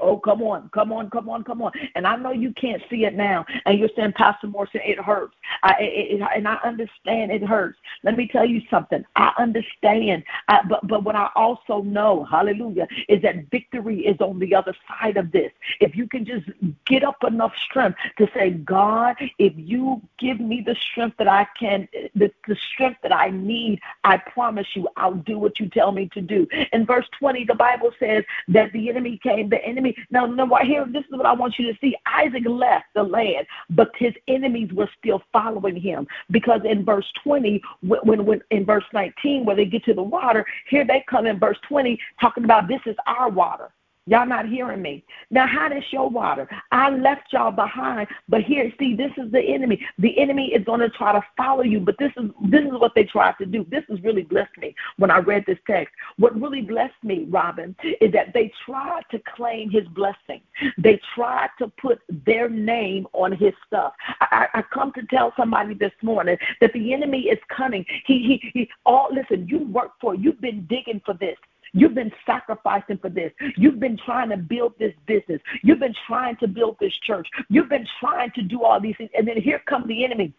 [0.00, 1.72] Oh, come on, come on, come on, come on.
[1.94, 3.44] And I know you can't see it now.
[3.66, 5.34] And you're saying, Pastor Morrison, it hurts.
[5.62, 7.78] I, it, it, and I understand it hurts.
[8.02, 9.04] Let me tell you something.
[9.16, 10.24] I understand.
[10.48, 14.74] I, but, but what I also know, hallelujah, is that victory is on the other
[14.88, 15.52] side of this.
[15.80, 16.46] If you can just
[16.86, 21.46] get up enough strength to say, God, if you give me the strength that I
[21.58, 25.92] can, the, the strength that I need, I promise you, I'll do what you tell
[25.92, 26.46] me to do.
[26.72, 29.96] In verse 20, the Bible says that the enemy came, the enemy enemy.
[30.10, 31.94] Now, now here, this is what I want you to see.
[32.06, 36.06] Isaac left the land, but his enemies were still following him.
[36.30, 40.02] Because in verse 20, when, when, when in verse 19, where they get to the
[40.02, 43.70] water, here they come in verse 20 talking about this is our water.
[44.06, 45.02] Y'all not hearing me.
[45.30, 46.46] Now, how does your water?
[46.70, 49.80] I left y'all behind, but here, see, this is the enemy.
[49.98, 52.92] The enemy is going to try to follow you, but this is this is what
[52.94, 53.64] they tried to do.
[53.70, 55.94] This has really blessed me when I read this text.
[56.18, 60.42] What really blessed me, Robin, is that they tried to claim his blessing.
[60.76, 63.94] They tried to put their name on his stuff.
[64.20, 67.86] I, I come to tell somebody this morning that the enemy is cunning.
[68.06, 68.70] He he he.
[68.84, 70.14] All listen, you work for.
[70.14, 71.38] You've been digging for this.
[71.74, 73.32] You've been sacrificing for this.
[73.56, 75.40] You've been trying to build this business.
[75.62, 77.28] You've been trying to build this church.
[77.50, 79.10] You've been trying to do all these things.
[79.16, 80.32] And then here comes the enemy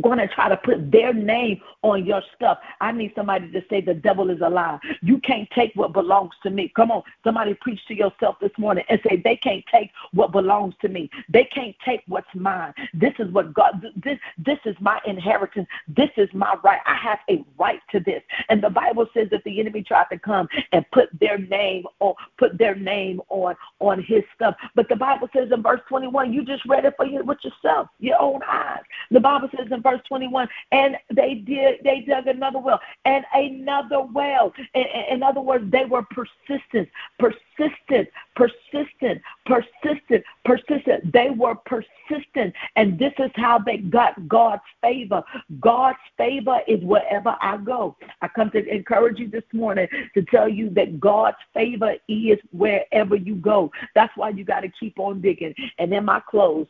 [0.00, 2.58] going to try to put their name on your stuff.
[2.80, 4.78] I need somebody to say the devil is a lie.
[5.02, 6.72] You can't take what belongs to me.
[6.74, 10.74] Come on, somebody preach to yourself this morning and say they can't take what belongs
[10.82, 11.10] to me.
[11.28, 12.74] They can't take what's mine.
[12.94, 15.68] This is what God this this is my inheritance.
[15.88, 16.80] This is my right.
[16.86, 18.22] I have a right to this.
[18.48, 22.14] And the Bible says that the enemy tried to come and put their name on
[22.38, 24.56] put their name on on his stuff.
[24.74, 27.88] But the Bible says in verse 21, you just read it for you with yourself,
[27.98, 28.82] your own eyes.
[29.10, 34.00] The Bible says in verse 21, and they did, they dug another well and another
[34.00, 34.52] well.
[34.74, 41.12] In, in other words, they were persistent, persistent, persistent, persistent, persistent.
[41.12, 42.52] They were persistent.
[42.74, 45.22] And this is how they got God's favor.
[45.60, 47.96] God's favor is wherever I go.
[48.22, 53.14] I come to encourage you this morning to tell you that God's favor is wherever
[53.14, 53.70] you go.
[53.94, 55.54] That's why you got to keep on digging.
[55.78, 56.66] And in my close,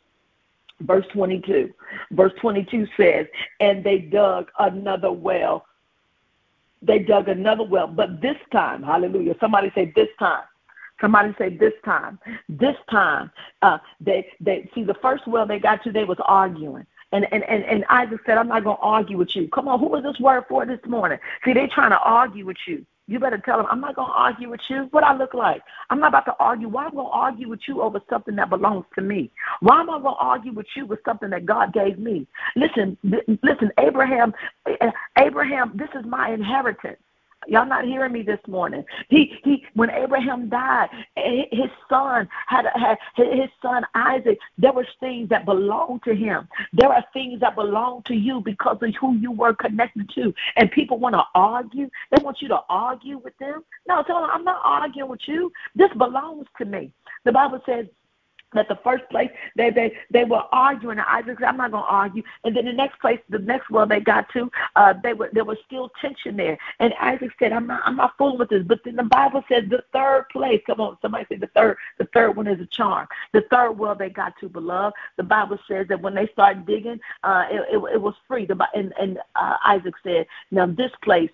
[0.81, 1.73] Verse 22.
[2.13, 3.27] Verse 22 says,
[3.61, 5.67] And they dug another well.
[6.83, 9.35] They dug another well, but this time, hallelujah.
[9.41, 10.45] Somebody say, This time.
[11.01, 12.19] Somebody say this time.
[12.49, 15.93] This time, uh, they they see the first well they got to.
[15.93, 16.87] They was arguing.
[17.13, 19.49] And, and, and, and Isaac said, I'm not to argue with you.
[19.49, 21.19] Come on, who was this word for this morning?
[21.45, 22.85] See, they trying to argue with you.
[23.09, 24.89] You better tell them, I'm not going to argue with you.
[24.91, 25.63] What I look like?
[25.91, 26.69] I'm not about to argue.
[26.69, 29.31] Why am I going to argue with you over something that belongs to me?
[29.61, 32.27] Why am I going to argue with you with something that God gave me?
[32.57, 34.33] Listen, listen, Abraham,
[34.67, 36.99] eh, Abraham, this is my inheritance.
[37.47, 38.85] Y'all not hearing me this morning.
[39.09, 44.39] He he when Abraham died, his son had, had his son Isaac.
[44.59, 46.49] There were things that belonged to him.
[46.73, 50.35] There are things that belong to you because of who you were connected to.
[50.57, 51.91] And people want to argue.
[52.11, 53.65] They want you to argue with them.
[53.89, 55.53] No, tell them I'm not arguing with you.
[55.75, 56.93] This belongs to me.
[57.25, 57.87] The Bible says
[58.55, 62.23] at the first place they they they were arguing Isaac said, I'm not gonna argue.
[62.45, 65.45] And then the next place, the next well they got to, uh they were there
[65.45, 66.59] was still tension there.
[66.79, 68.65] And Isaac said, I'm not I'm not fooling with this.
[68.65, 72.07] But then the Bible says the third place, come on, somebody say the third the
[72.15, 73.07] third one is a charm.
[73.33, 74.95] The third well they got to, beloved.
[75.17, 78.47] The Bible says that when they started digging, uh it it, it was free.
[78.47, 81.31] The, and and uh, Isaac said, Now this place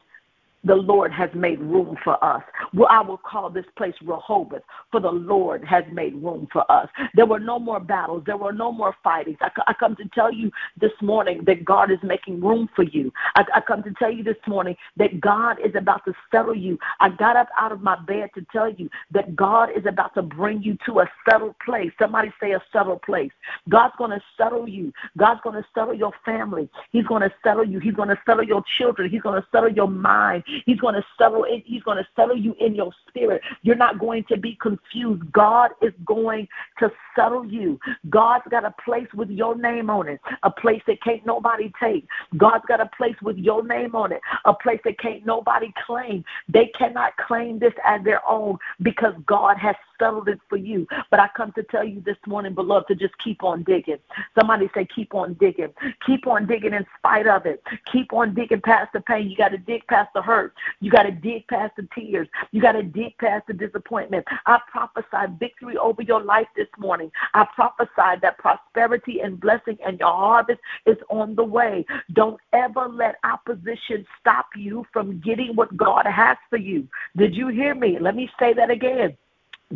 [0.64, 2.42] the Lord has made room for us.
[2.74, 6.88] Well, I will call this place Rehoboth, for the Lord has made room for us.
[7.14, 8.22] There were no more battles.
[8.26, 9.38] There were no more fightings.
[9.40, 13.12] I, I come to tell you this morning that God is making room for you.
[13.34, 16.78] I, I come to tell you this morning that God is about to settle you.
[17.00, 20.22] I got up out of my bed to tell you that God is about to
[20.22, 21.90] bring you to a settled place.
[22.00, 23.30] Somebody say a settled place.
[23.68, 24.92] God's going to settle you.
[25.18, 26.68] God's going to settle your family.
[26.90, 27.78] He's going to settle you.
[27.80, 29.10] He's going to settle your children.
[29.10, 30.44] He's going to settle your mind.
[30.66, 31.62] He's going to settle it.
[31.66, 33.42] He's going to settle you in your spirit.
[33.62, 35.30] You're not going to be confused.
[35.32, 37.78] God is going to settle you.
[38.10, 42.06] God's got a place with your name on it, a place that can't nobody take.
[42.36, 46.24] God's got a place with your name on it, a place that can't nobody claim.
[46.48, 50.86] They cannot claim this as their own because God has settled it for you.
[51.10, 53.98] But I come to tell you this morning, beloved, to just keep on digging.
[54.38, 55.72] Somebody say, keep on digging.
[56.04, 57.62] Keep on digging in spite of it.
[57.92, 59.30] Keep on digging past the pain.
[59.30, 60.54] You got to dig past the hurt.
[60.80, 62.26] You got to dig past the tears.
[62.50, 64.26] You got to dig past the disappointment.
[64.46, 67.10] I prophesy victory over your life this morning.
[67.34, 71.86] I prophesy that prosperity and blessing and your harvest is on the way.
[72.12, 76.88] Don't ever let opposition stop you from getting what God has for you.
[77.16, 77.98] Did you hear me?
[78.00, 79.16] Let me say that again.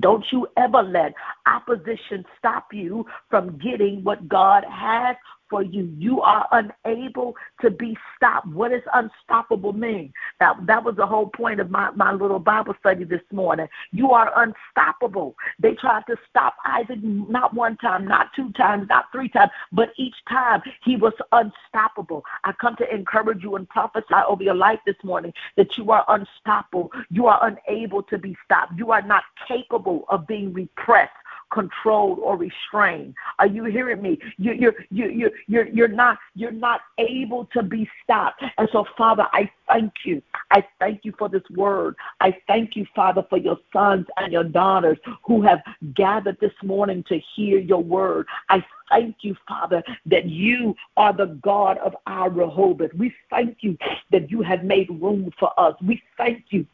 [0.00, 1.14] Don't you ever let
[1.46, 5.16] opposition stop you from getting what God has
[5.48, 5.92] for you.
[5.98, 8.48] You are unable to be stopped.
[8.48, 10.12] What does unstoppable mean?
[10.40, 13.68] That that was the whole point of my, my little Bible study this morning.
[13.92, 15.34] You are unstoppable.
[15.58, 19.90] They tried to stop Isaac not one time, not two times, not three times, but
[19.96, 22.24] each time he was unstoppable.
[22.44, 26.04] I come to encourage you and prophesy over your life this morning that you are
[26.08, 26.90] unstoppable.
[27.10, 28.72] You are unable to be stopped.
[28.76, 31.12] You are not capable of being repressed
[31.52, 33.14] controlled or restrained.
[33.38, 34.18] Are you hearing me?
[34.38, 38.42] You, you're you you you're you're not you're not able to be stopped.
[38.58, 40.22] And so, Father, I thank you.
[40.50, 41.96] I thank you for this word.
[42.20, 45.60] I thank you, Father, for your sons and your daughters who have
[45.94, 48.26] gathered this morning to hear your word.
[48.48, 52.94] I thank you, Father, that you are the God of our Rehoboth.
[52.94, 53.76] We thank you
[54.10, 55.74] that you have made room for us.
[55.82, 56.66] We thank you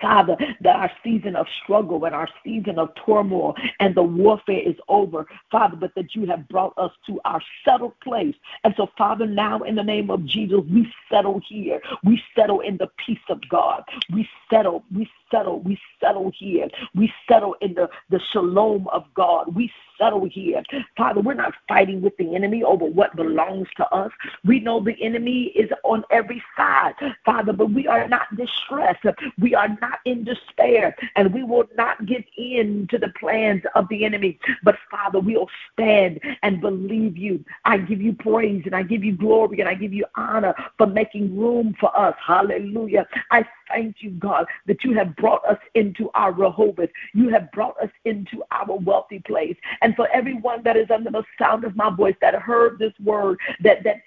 [0.00, 4.76] Father, that our season of struggle and our season of turmoil and the warfare is
[4.88, 8.34] over, Father, but that you have brought us to our settled place.
[8.64, 11.80] And so, Father, now in the name of Jesus, we settle here.
[12.04, 13.82] We settle in the peace of God.
[14.12, 16.68] We settle, we settle, we settle here.
[16.94, 19.54] We settle in the, the shalom of God.
[19.54, 20.62] We settle here.
[20.96, 24.10] Father, we're not fighting with the enemy over what belongs to us.
[24.44, 29.04] We know the enemy is on every side, Father, but we are not distressed.
[29.38, 33.88] We are not in despair, and we will not give in to the plans of
[33.88, 34.38] the enemy.
[34.62, 37.44] But Father, we'll stand and believe you.
[37.64, 40.86] I give you praise and I give you glory and I give you honor for
[40.86, 42.14] making room for us.
[42.24, 43.06] Hallelujah.
[43.30, 46.90] I thank you, God, that you have brought us into our Rehoboth.
[47.14, 49.56] You have brought us into our wealthy place.
[49.82, 53.38] And for everyone that is under the sound of my voice that heard this word,
[53.62, 54.02] that that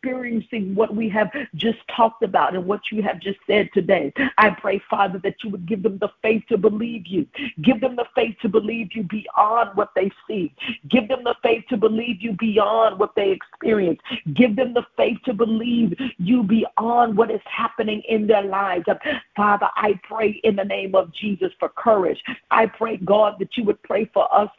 [0.00, 4.12] experiencing what we have just talked about and what you have just said today.
[4.36, 7.26] I pray, Father, that you would give them the faith to believe you.
[7.62, 10.54] Give them the faith to believe you beyond what they see.
[10.88, 14.00] Give them the faith to believe you beyond what they experience.
[14.34, 18.84] Give them the faith to believe you beyond what is happening in their lives.
[19.36, 22.22] Father, I pray in the name of Jesus for courage.
[22.50, 24.50] I pray, God, that you would pray for us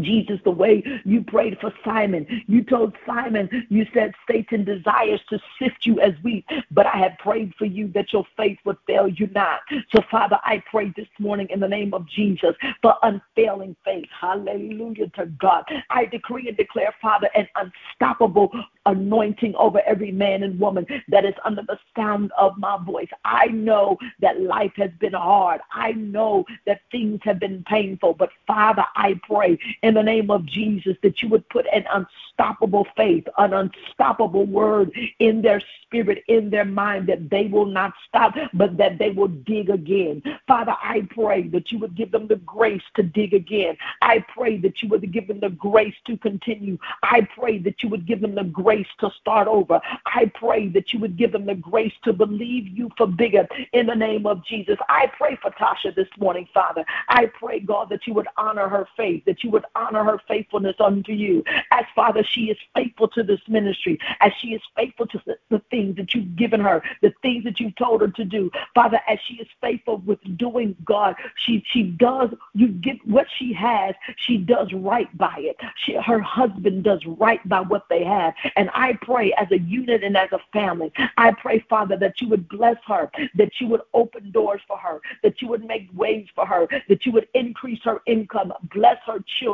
[0.00, 5.38] Jesus, the way you prayed for Simon, you told Simon, you said Satan desires to
[5.58, 9.08] sift you as wheat, but I have prayed for you that your faith would fail
[9.08, 9.60] you not.
[9.94, 14.06] So, Father, I pray this morning in the name of Jesus for unfailing faith.
[14.18, 15.64] Hallelujah to God.
[15.90, 18.50] I decree and declare, Father, an unstoppable
[18.86, 23.08] anointing over every man and woman that is under the sound of my voice.
[23.24, 25.60] I know that life has been hard.
[25.72, 30.44] I know that things have been painful, but Father, I pray in the name of
[30.46, 36.50] Jesus that you would put an unstoppable faith, an unstoppable word in their spirit, in
[36.50, 40.22] their mind, that they will not stop, but that they will dig again.
[40.46, 43.76] Father, I pray that you would give them the grace to dig again.
[44.02, 46.78] I pray that you would give them the grace to continue.
[47.02, 49.80] I pray that you would give them the grace to start over.
[50.06, 53.86] I pray that you would give them the grace to believe you for bigger in
[53.86, 54.78] the name of Jesus.
[54.88, 56.84] I pray for Tasha this morning, Father.
[57.08, 60.76] I pray, God, that you would honor her faith, that you would honor her faithfulness
[60.80, 61.44] unto you.
[61.70, 65.62] As Father, she is faithful to this ministry, as she is faithful to the, the
[65.70, 68.50] things that you've given her, the things that you've told her to do.
[68.74, 73.52] Father, as she is faithful with doing God, she she does you get what she
[73.52, 75.56] has, she does right by it.
[75.84, 78.34] She, her husband does right by what they have.
[78.56, 82.28] And I pray as a unit and as a family, I pray, Father, that you
[82.28, 86.26] would bless her, that you would open doors for her, that you would make ways
[86.34, 89.45] for her, that you would increase her income, bless her children,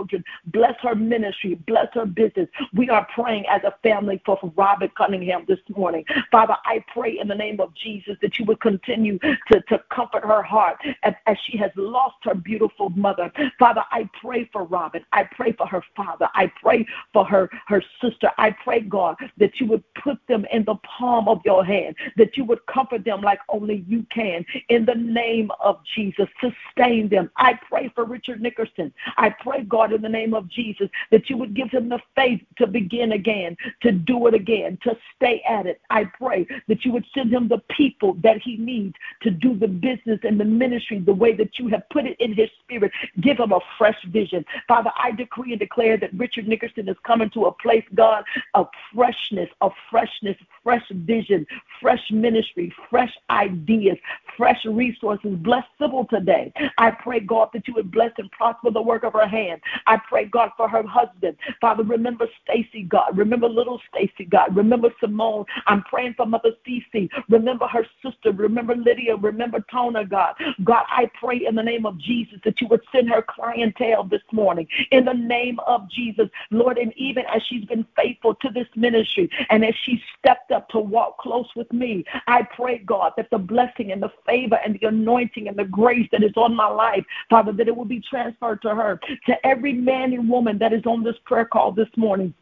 [0.47, 2.49] bless her ministry, bless her business.
[2.73, 6.05] We are praying as a family for Robert Cunningham this morning.
[6.31, 10.25] Father, I pray in the name of Jesus that you would continue to, to comfort
[10.25, 13.33] her heart as, as she has lost her beautiful mother.
[13.59, 15.05] Father, I pray for Robin.
[15.13, 16.29] I pray for her father.
[16.35, 18.31] I pray for her, her sister.
[18.39, 22.37] I pray, God, that you would put them in the palm of your hand, that
[22.37, 24.45] you would comfort them like only you can.
[24.69, 27.31] In the name of Jesus, sustain them.
[27.37, 28.93] I pray for Richard Nickerson.
[29.17, 32.43] I pray, God, in the name of Jesus, that you would give him the faith
[32.59, 35.81] to begin again, to do it again, to stay at it.
[35.89, 39.69] I pray that you would send him the people that he needs to do the
[39.69, 42.93] business and the ministry the way that you have put it in his spirit.
[43.21, 44.45] Give him a fresh vision.
[44.69, 48.25] Father, I decree and declare that Richard Nickerson is coming to a place, God,
[48.55, 51.47] of freshness, of freshness, fresh vision,
[51.81, 53.97] fresh ministry, fresh ideas,
[54.37, 55.37] fresh resources.
[55.37, 56.53] Bless Sybil today.
[56.79, 59.61] I pray, God, that you would bless and prosper the work of her hand.
[59.87, 61.37] I pray, God, for her husband.
[61.61, 63.17] Father, remember Stacy, God.
[63.17, 64.55] Remember little Stacy, God.
[64.57, 65.45] Remember Simone.
[65.67, 67.09] I'm praying for Mother Cece.
[67.29, 68.33] Remember her sister.
[68.33, 69.17] Remember Lydia.
[69.17, 70.35] Remember Tona, God.
[70.65, 74.23] God, I pray in the name of Jesus that you would send her clientele this
[74.33, 74.67] morning.
[74.91, 79.31] In the name of Jesus, Lord, and even as she's been faithful to this ministry
[79.51, 83.39] and as she stepped up to walk close with me, I pray, God, that the
[83.39, 87.05] blessing and the favor and the anointing and the grace that is on my life,
[87.31, 90.85] Father, that it will be transferred to her, to every man and woman that is
[90.87, 92.35] on this prayer call this morning.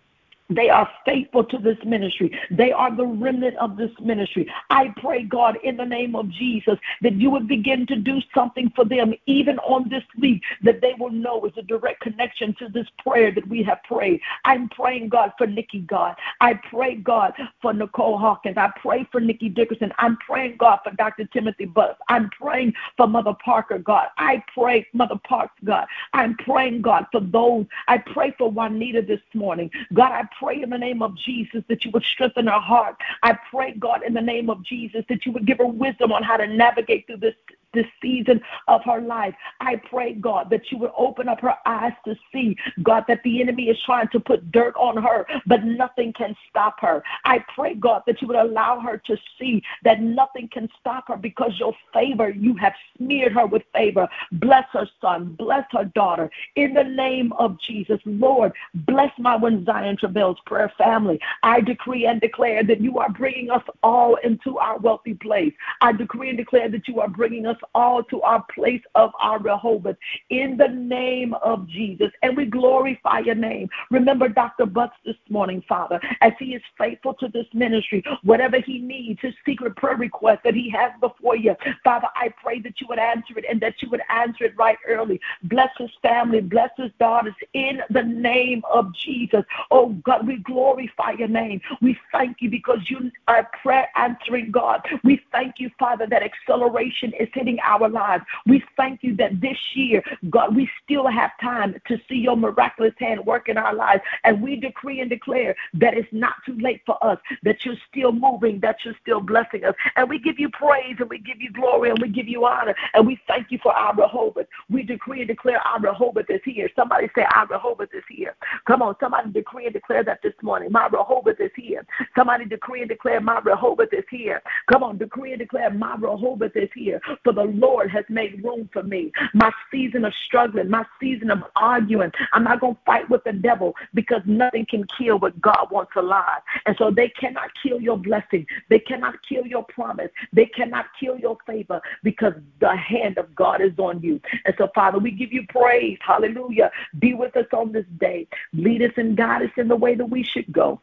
[0.50, 2.36] They are faithful to this ministry.
[2.50, 4.52] They are the remnant of this ministry.
[4.68, 8.70] I pray, God, in the name of Jesus, that you would begin to do something
[8.74, 12.68] for them, even on this week, that they will know is a direct connection to
[12.68, 14.20] this prayer that we have prayed.
[14.44, 16.16] I'm praying, God, for Nikki, God.
[16.40, 17.32] I pray, God,
[17.62, 18.56] for Nicole Hawkins.
[18.56, 19.92] I pray for Nikki Dickerson.
[19.98, 21.26] I'm praying, God, for Dr.
[21.26, 21.98] Timothy Butts.
[22.08, 24.08] I'm praying for Mother Parker, God.
[24.18, 25.86] I pray, Mother Parks, God.
[26.12, 27.66] I'm praying, God, for those.
[27.86, 29.70] I pray for Juanita this morning.
[29.94, 32.96] God, I pray in the name of Jesus that you would strengthen her heart.
[33.22, 36.22] I pray, God, in the name of Jesus that you would give her wisdom on
[36.22, 37.34] how to navigate through this
[37.72, 39.34] this season of her life.
[39.60, 43.40] I pray, God, that you would open up her eyes to see, God, that the
[43.40, 47.02] enemy is trying to put dirt on her, but nothing can stop her.
[47.24, 51.16] I pray, God, that you would allow her to see that nothing can stop her
[51.16, 54.08] because your favor, you have smeared her with favor.
[54.32, 56.30] Bless her son, bless her daughter.
[56.56, 61.20] In the name of Jesus, Lord, bless my one Zion Travails prayer family.
[61.42, 65.52] I decree and declare that you are bringing us all into our wealthy place.
[65.80, 69.38] I decree and declare that you are bringing us all to our place of our
[69.38, 69.96] Rehoboth
[70.30, 72.10] in the name of Jesus.
[72.22, 73.68] And we glorify your name.
[73.90, 74.66] Remember Dr.
[74.66, 79.34] Butts this morning, Father, as he is faithful to this ministry, whatever he needs, his
[79.46, 81.54] secret prayer request that he has before you.
[81.84, 84.78] Father, I pray that you would answer it and that you would answer it right
[84.88, 85.20] early.
[85.44, 89.44] Bless his family, bless his daughters in the name of Jesus.
[89.70, 91.60] Oh God, we glorify your name.
[91.80, 94.86] We thank you because you are prayer answering God.
[95.04, 98.24] We thank you, Father, that acceleration is hitting our lives.
[98.46, 102.94] We thank you that this year, God, we still have time to see your miraculous
[102.98, 104.02] hand work in our lives.
[104.24, 108.12] And we decree and declare that it's not too late for us, that you're still
[108.12, 109.74] moving, that you're still blessing us.
[109.96, 112.74] And we give you praise and we give you glory and we give you honor.
[112.94, 114.46] And we thank you for our Rehoboth.
[114.68, 116.68] We decree and declare our Rehoboth is here.
[116.76, 118.34] Somebody say, Our Rehoboth is here.
[118.66, 120.70] Come on, somebody decree and declare that this morning.
[120.72, 121.84] My Rehoboth is here.
[122.16, 124.42] Somebody decree and declare, My Rehoboth is here.
[124.70, 127.00] Come on, decree and declare, My Rehoboth is here.
[127.24, 129.12] For the Lord has made room for me.
[129.34, 132.12] My season of struggling, my season of arguing.
[132.32, 135.92] I'm not going to fight with the devil because nothing can kill what God wants
[135.96, 136.42] alive.
[136.66, 138.46] And so they cannot kill your blessing.
[138.68, 140.10] They cannot kill your promise.
[140.32, 144.20] They cannot kill your favor because the hand of God is on you.
[144.44, 145.98] And so, Father, we give you praise.
[146.00, 146.70] Hallelujah.
[146.98, 148.26] Be with us on this day.
[148.52, 150.80] Lead us and guide us in the way that we should go.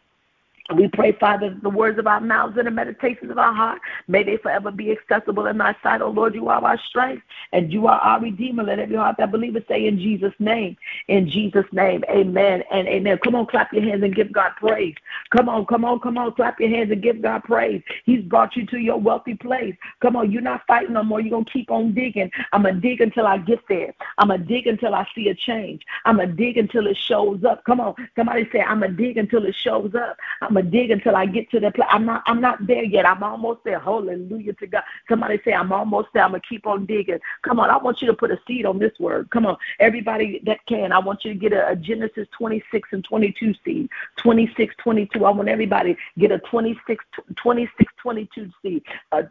[0.75, 4.23] We pray, Father, the words of our mouths and the meditations of our heart, may
[4.23, 6.01] they forever be accessible in thy sight.
[6.01, 8.63] Oh Lord, you are our strength and you are our Redeemer.
[8.63, 10.75] Let every heart that believes say in Jesus' name.
[11.07, 13.17] In Jesus' name, amen and amen.
[13.23, 14.95] Come on, clap your hands and give God praise.
[15.35, 17.81] Come on, come on, come on, clap your hands and give God praise.
[18.03, 19.75] He's brought you to your wealthy place.
[20.01, 21.21] Come on, you're not fighting no more.
[21.21, 22.29] You're going to keep on digging.
[22.51, 23.93] I'm going to dig until I get there.
[24.17, 25.83] I'm going to dig until I see a change.
[26.03, 27.63] I'm going to dig until it shows up.
[27.63, 30.17] Come on, somebody say, I'm going to dig until it shows up.
[30.41, 31.87] I'm gonna dig until I get to the place.
[31.91, 33.07] I'm not I'm not there yet.
[33.07, 33.79] I'm almost there.
[33.79, 34.83] Hallelujah to God.
[35.09, 36.23] Somebody say I'm almost there.
[36.23, 37.19] I'm gonna keep on digging.
[37.43, 39.29] Come on, I want you to put a seed on this word.
[39.29, 40.91] Come on, everybody that can.
[40.91, 43.89] I want you to get a, a Genesis 26 and 22 seed.
[44.17, 45.25] 26, 22.
[45.25, 47.03] I want everybody get a 26,
[47.35, 48.83] 26, 22 seed.
[49.11, 49.27] A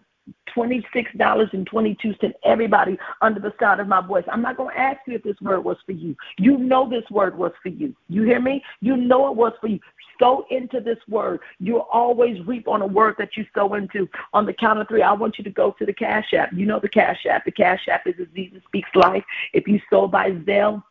[0.57, 2.33] $26.22.
[2.45, 4.25] Everybody under the sound of my voice.
[4.31, 6.17] I'm not going to ask you if this word was for you.
[6.39, 7.95] You know this word was for you.
[8.09, 8.65] You hear me?
[8.81, 9.79] You know it was for you.
[10.19, 11.41] Sow into this word.
[11.59, 14.09] You'll always reap on a word that you sow into.
[14.33, 16.53] On the count of three, I want you to go to the Cash App.
[16.55, 17.45] You know the Cash App.
[17.45, 19.25] The Cash App is Azizah Speaks Life.
[19.53, 20.83] If you sow by Zelle,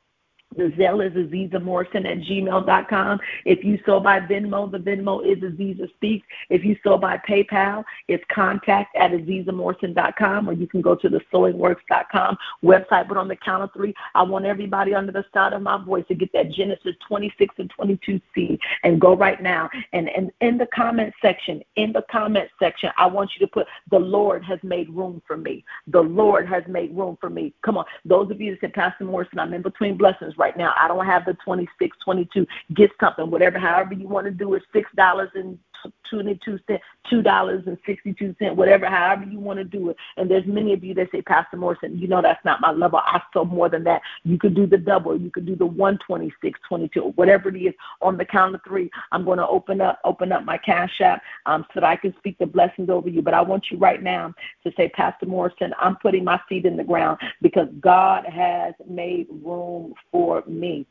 [0.58, 3.20] the Zelle is Azizah Morrison at gmail.com.
[3.45, 6.26] If you sow by Venmo, the Venmo is Azizah Speaks.
[6.49, 11.22] If you sow by PayPal, it's contact at AzizahMorrison.com or you can go to the
[11.34, 13.08] sowingworks.com website.
[13.08, 16.06] But on the count of three, I want everybody under the sound of my voice
[16.08, 19.70] to get that Genesis 26 and 22 seed and go right now.
[19.93, 23.68] And, and in the comment section, in the comment section, I want you to put,
[23.91, 25.64] the Lord has made room for me.
[25.88, 27.53] The Lord has made room for me.
[27.64, 27.86] Come on.
[28.03, 30.73] Those of you that said, Pastor Morrison, I'm in between blessings right right now.
[30.79, 32.45] I don't have the 26, 22.
[32.75, 34.63] Get something, whatever, however you want to do it.
[34.71, 35.57] Six dollars and
[36.10, 39.97] twenty-two cent, two dollars and sixty-two cent, whatever, however you want to do it.
[40.18, 42.99] And there's many of you that say, Pastor Morrison, you know that's not my level.
[42.99, 44.01] I sell more than that.
[44.24, 45.20] You could do the double.
[45.20, 47.74] You could do the one twenty-six, twenty-two, whatever it is.
[48.01, 51.22] On the count of three, I'm going to open up, open up my cash app
[51.45, 53.22] um, so that I can speak the blessings over you.
[53.22, 54.34] But I want you right now
[54.64, 59.28] to say, Pastor Morrison, I'm putting my feet in the ground because God has made
[59.43, 60.86] room for me.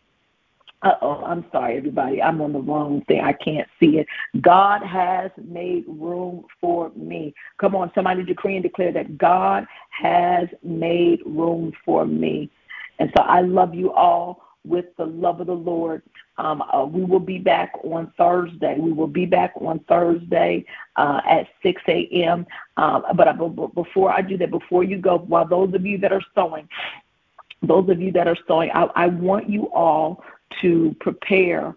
[0.84, 2.20] Uh oh, I'm sorry, everybody.
[2.22, 3.22] I'm on the wrong thing.
[3.22, 4.06] I can't see it.
[4.42, 7.34] God has made room for me.
[7.58, 12.50] Come on, somebody decree and declare that God has made room for me.
[12.98, 16.02] And so I love you all with the love of the Lord.
[16.36, 18.76] Um, uh, we will be back on Thursday.
[18.78, 20.66] We will be back on Thursday
[20.96, 22.46] uh, at 6 a.m.
[22.76, 26.12] But, I, but before I do that, before you go, while those of you that
[26.12, 26.68] are sewing,
[27.62, 30.22] those of you that are sewing, I, I want you all
[30.62, 31.74] to prepare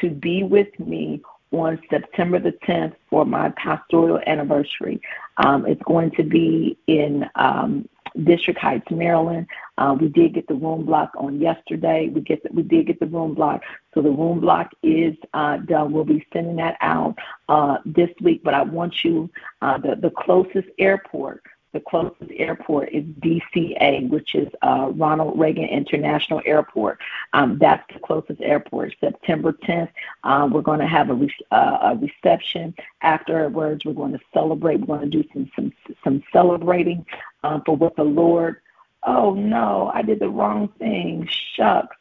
[0.00, 1.22] to be with me
[1.52, 5.00] on September the 10th for my pastoral anniversary.
[5.38, 7.88] Um, it's going to be in um,
[8.24, 9.46] District Heights, Maryland.
[9.78, 12.08] Uh, we did get the room block on yesterday.
[12.08, 13.62] We get the, we did get the room block,
[13.94, 15.92] so the room block is uh, done.
[15.92, 17.16] We'll be sending that out
[17.48, 18.42] uh, this week.
[18.42, 21.42] But I want you uh, the the closest airport
[21.76, 26.98] the closest airport is DCA, which is uh, Ronald Reagan International Airport.
[27.34, 28.94] Um, that's the closest airport.
[28.98, 29.90] September 10th,
[30.24, 32.74] uh, we're going to have a, re- uh, a reception.
[33.02, 34.80] Afterwards, we're going to celebrate.
[34.80, 35.72] We're going to do some some
[36.02, 37.04] some celebrating
[37.44, 38.62] um, for what the Lord.
[39.02, 41.28] Oh no, I did the wrong thing.
[41.56, 41.94] Shucks.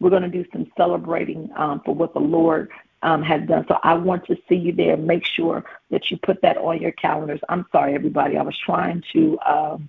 [0.00, 2.70] We're going to do some celebrating um, for what the Lord
[3.04, 3.64] um, has done.
[3.68, 4.96] So I want to see you there.
[4.96, 7.40] Make sure that you put that on your calendars.
[7.48, 8.36] I'm sorry, everybody.
[8.36, 9.38] I was trying to.
[9.46, 9.88] Um,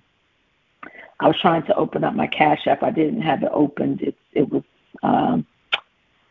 [1.18, 2.82] I was trying to open up my Cash App.
[2.82, 4.02] I didn't have it opened.
[4.02, 4.62] It it was
[5.02, 5.46] um,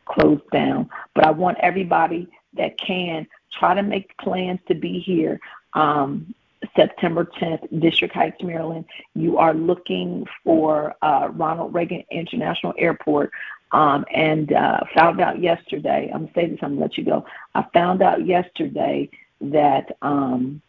[0.06, 0.90] closed down.
[1.16, 5.40] But I want everybody that can try to make plans to be here.
[5.74, 6.34] Um,
[6.76, 8.86] September 10th, District Heights, Maryland.
[9.14, 13.32] You are looking for uh, Ronald Reagan International Airport.
[13.72, 17.26] Um, and uh, found out yesterday, I'm to say this, I'm to let you go.
[17.56, 19.10] I found out yesterday
[19.42, 20.62] that um,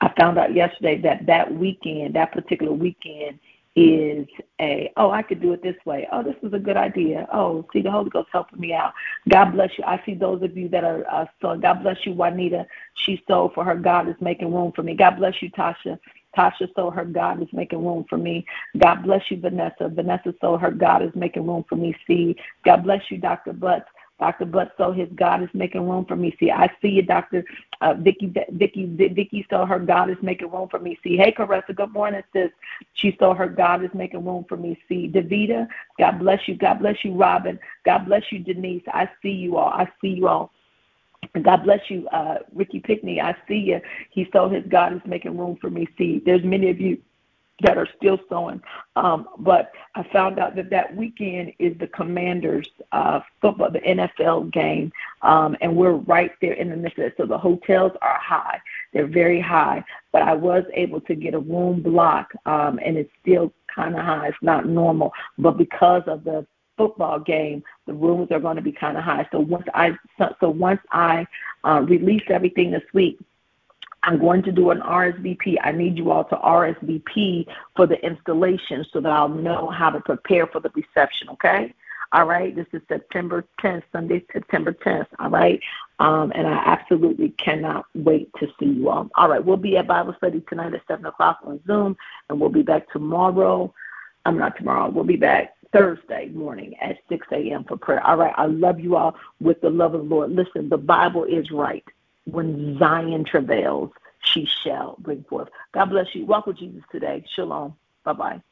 [0.00, 3.38] I found out yesterday that that weekend, that particular weekend,
[3.76, 4.26] is
[4.60, 6.08] a oh I could do it this way.
[6.10, 7.28] Oh, this is a good idea.
[7.32, 8.92] Oh, see the Holy Ghost helping me out.
[9.28, 9.84] God bless you.
[9.84, 11.56] I see those of you that are uh, so.
[11.56, 12.66] God bless you, Juanita.
[13.06, 13.76] She sold for her.
[13.76, 14.94] God is making room for me.
[14.94, 15.98] God bless you, Tasha.
[16.36, 17.04] Tasha sold her.
[17.04, 18.46] God is making room for me.
[18.78, 19.88] God bless you, Vanessa.
[19.88, 20.70] Vanessa sold her.
[20.70, 21.96] God is making room for me.
[22.06, 23.52] See, God bless you, Dr.
[23.52, 23.86] Butts.
[24.20, 24.46] Dr.
[24.46, 26.34] Butso, his God is making room for me.
[26.40, 27.44] See, I see you, Dr.
[27.80, 30.98] Uh, Vicky, Vicky, Vicky saw her God is making room for me.
[31.04, 32.50] See, hey, Caressa, good morning, sis.
[32.94, 34.78] She saw her God is making room for me.
[34.88, 35.68] See, Davita,
[35.98, 36.56] God bless you.
[36.56, 37.58] God bless you, Robin.
[37.84, 38.82] God bless you, Denise.
[38.88, 39.68] I see you all.
[39.70, 40.52] I see you all.
[41.42, 43.20] God bless you, uh, Ricky Pickney.
[43.20, 43.80] I see you.
[44.10, 45.88] He saw his God is making room for me.
[45.96, 46.98] See, there's many of you
[47.62, 48.60] that are still sowing.
[48.96, 54.52] Um, but I found out that that weekend is the Commanders uh, football, the NFL
[54.52, 57.14] game, um, and we're right there in the midst of it.
[57.16, 58.60] So the hotels are high;
[58.92, 59.84] they're very high.
[60.12, 64.04] But I was able to get a room block, um, and it's still kind of
[64.04, 64.28] high.
[64.28, 66.46] It's not normal, but because of the
[66.78, 69.28] football game, the rooms are going to be kind of high.
[69.30, 69.92] So once I
[70.40, 71.26] so, once I
[71.64, 73.18] uh, release everything this week,
[74.02, 75.56] I'm going to do an RSVP.
[75.62, 80.00] I need you all to RSVP for the installation so that I'll know how to
[80.00, 81.74] prepare for the reception, okay?
[82.12, 85.08] All right, this is September 10th, Sunday, September 10th.
[85.18, 85.60] All right,
[85.98, 89.10] um, and I absolutely cannot wait to see you all.
[89.14, 91.96] All right, we'll be at Bible study tonight at 7 o'clock on Zoom,
[92.30, 93.74] and we'll be back tomorrow.
[94.24, 97.64] I'm not tomorrow, we'll be back Thursday morning at 6 a.m.
[97.64, 98.06] for prayer.
[98.06, 100.30] All right, I love you all with the love of the Lord.
[100.32, 101.84] Listen, the Bible is right
[102.24, 103.90] when Zion travails,
[104.24, 105.48] she shall bring forth.
[105.72, 106.26] God bless you.
[106.26, 107.24] Walk with Jesus today.
[107.34, 107.74] Shalom.
[108.04, 108.42] Bye bye.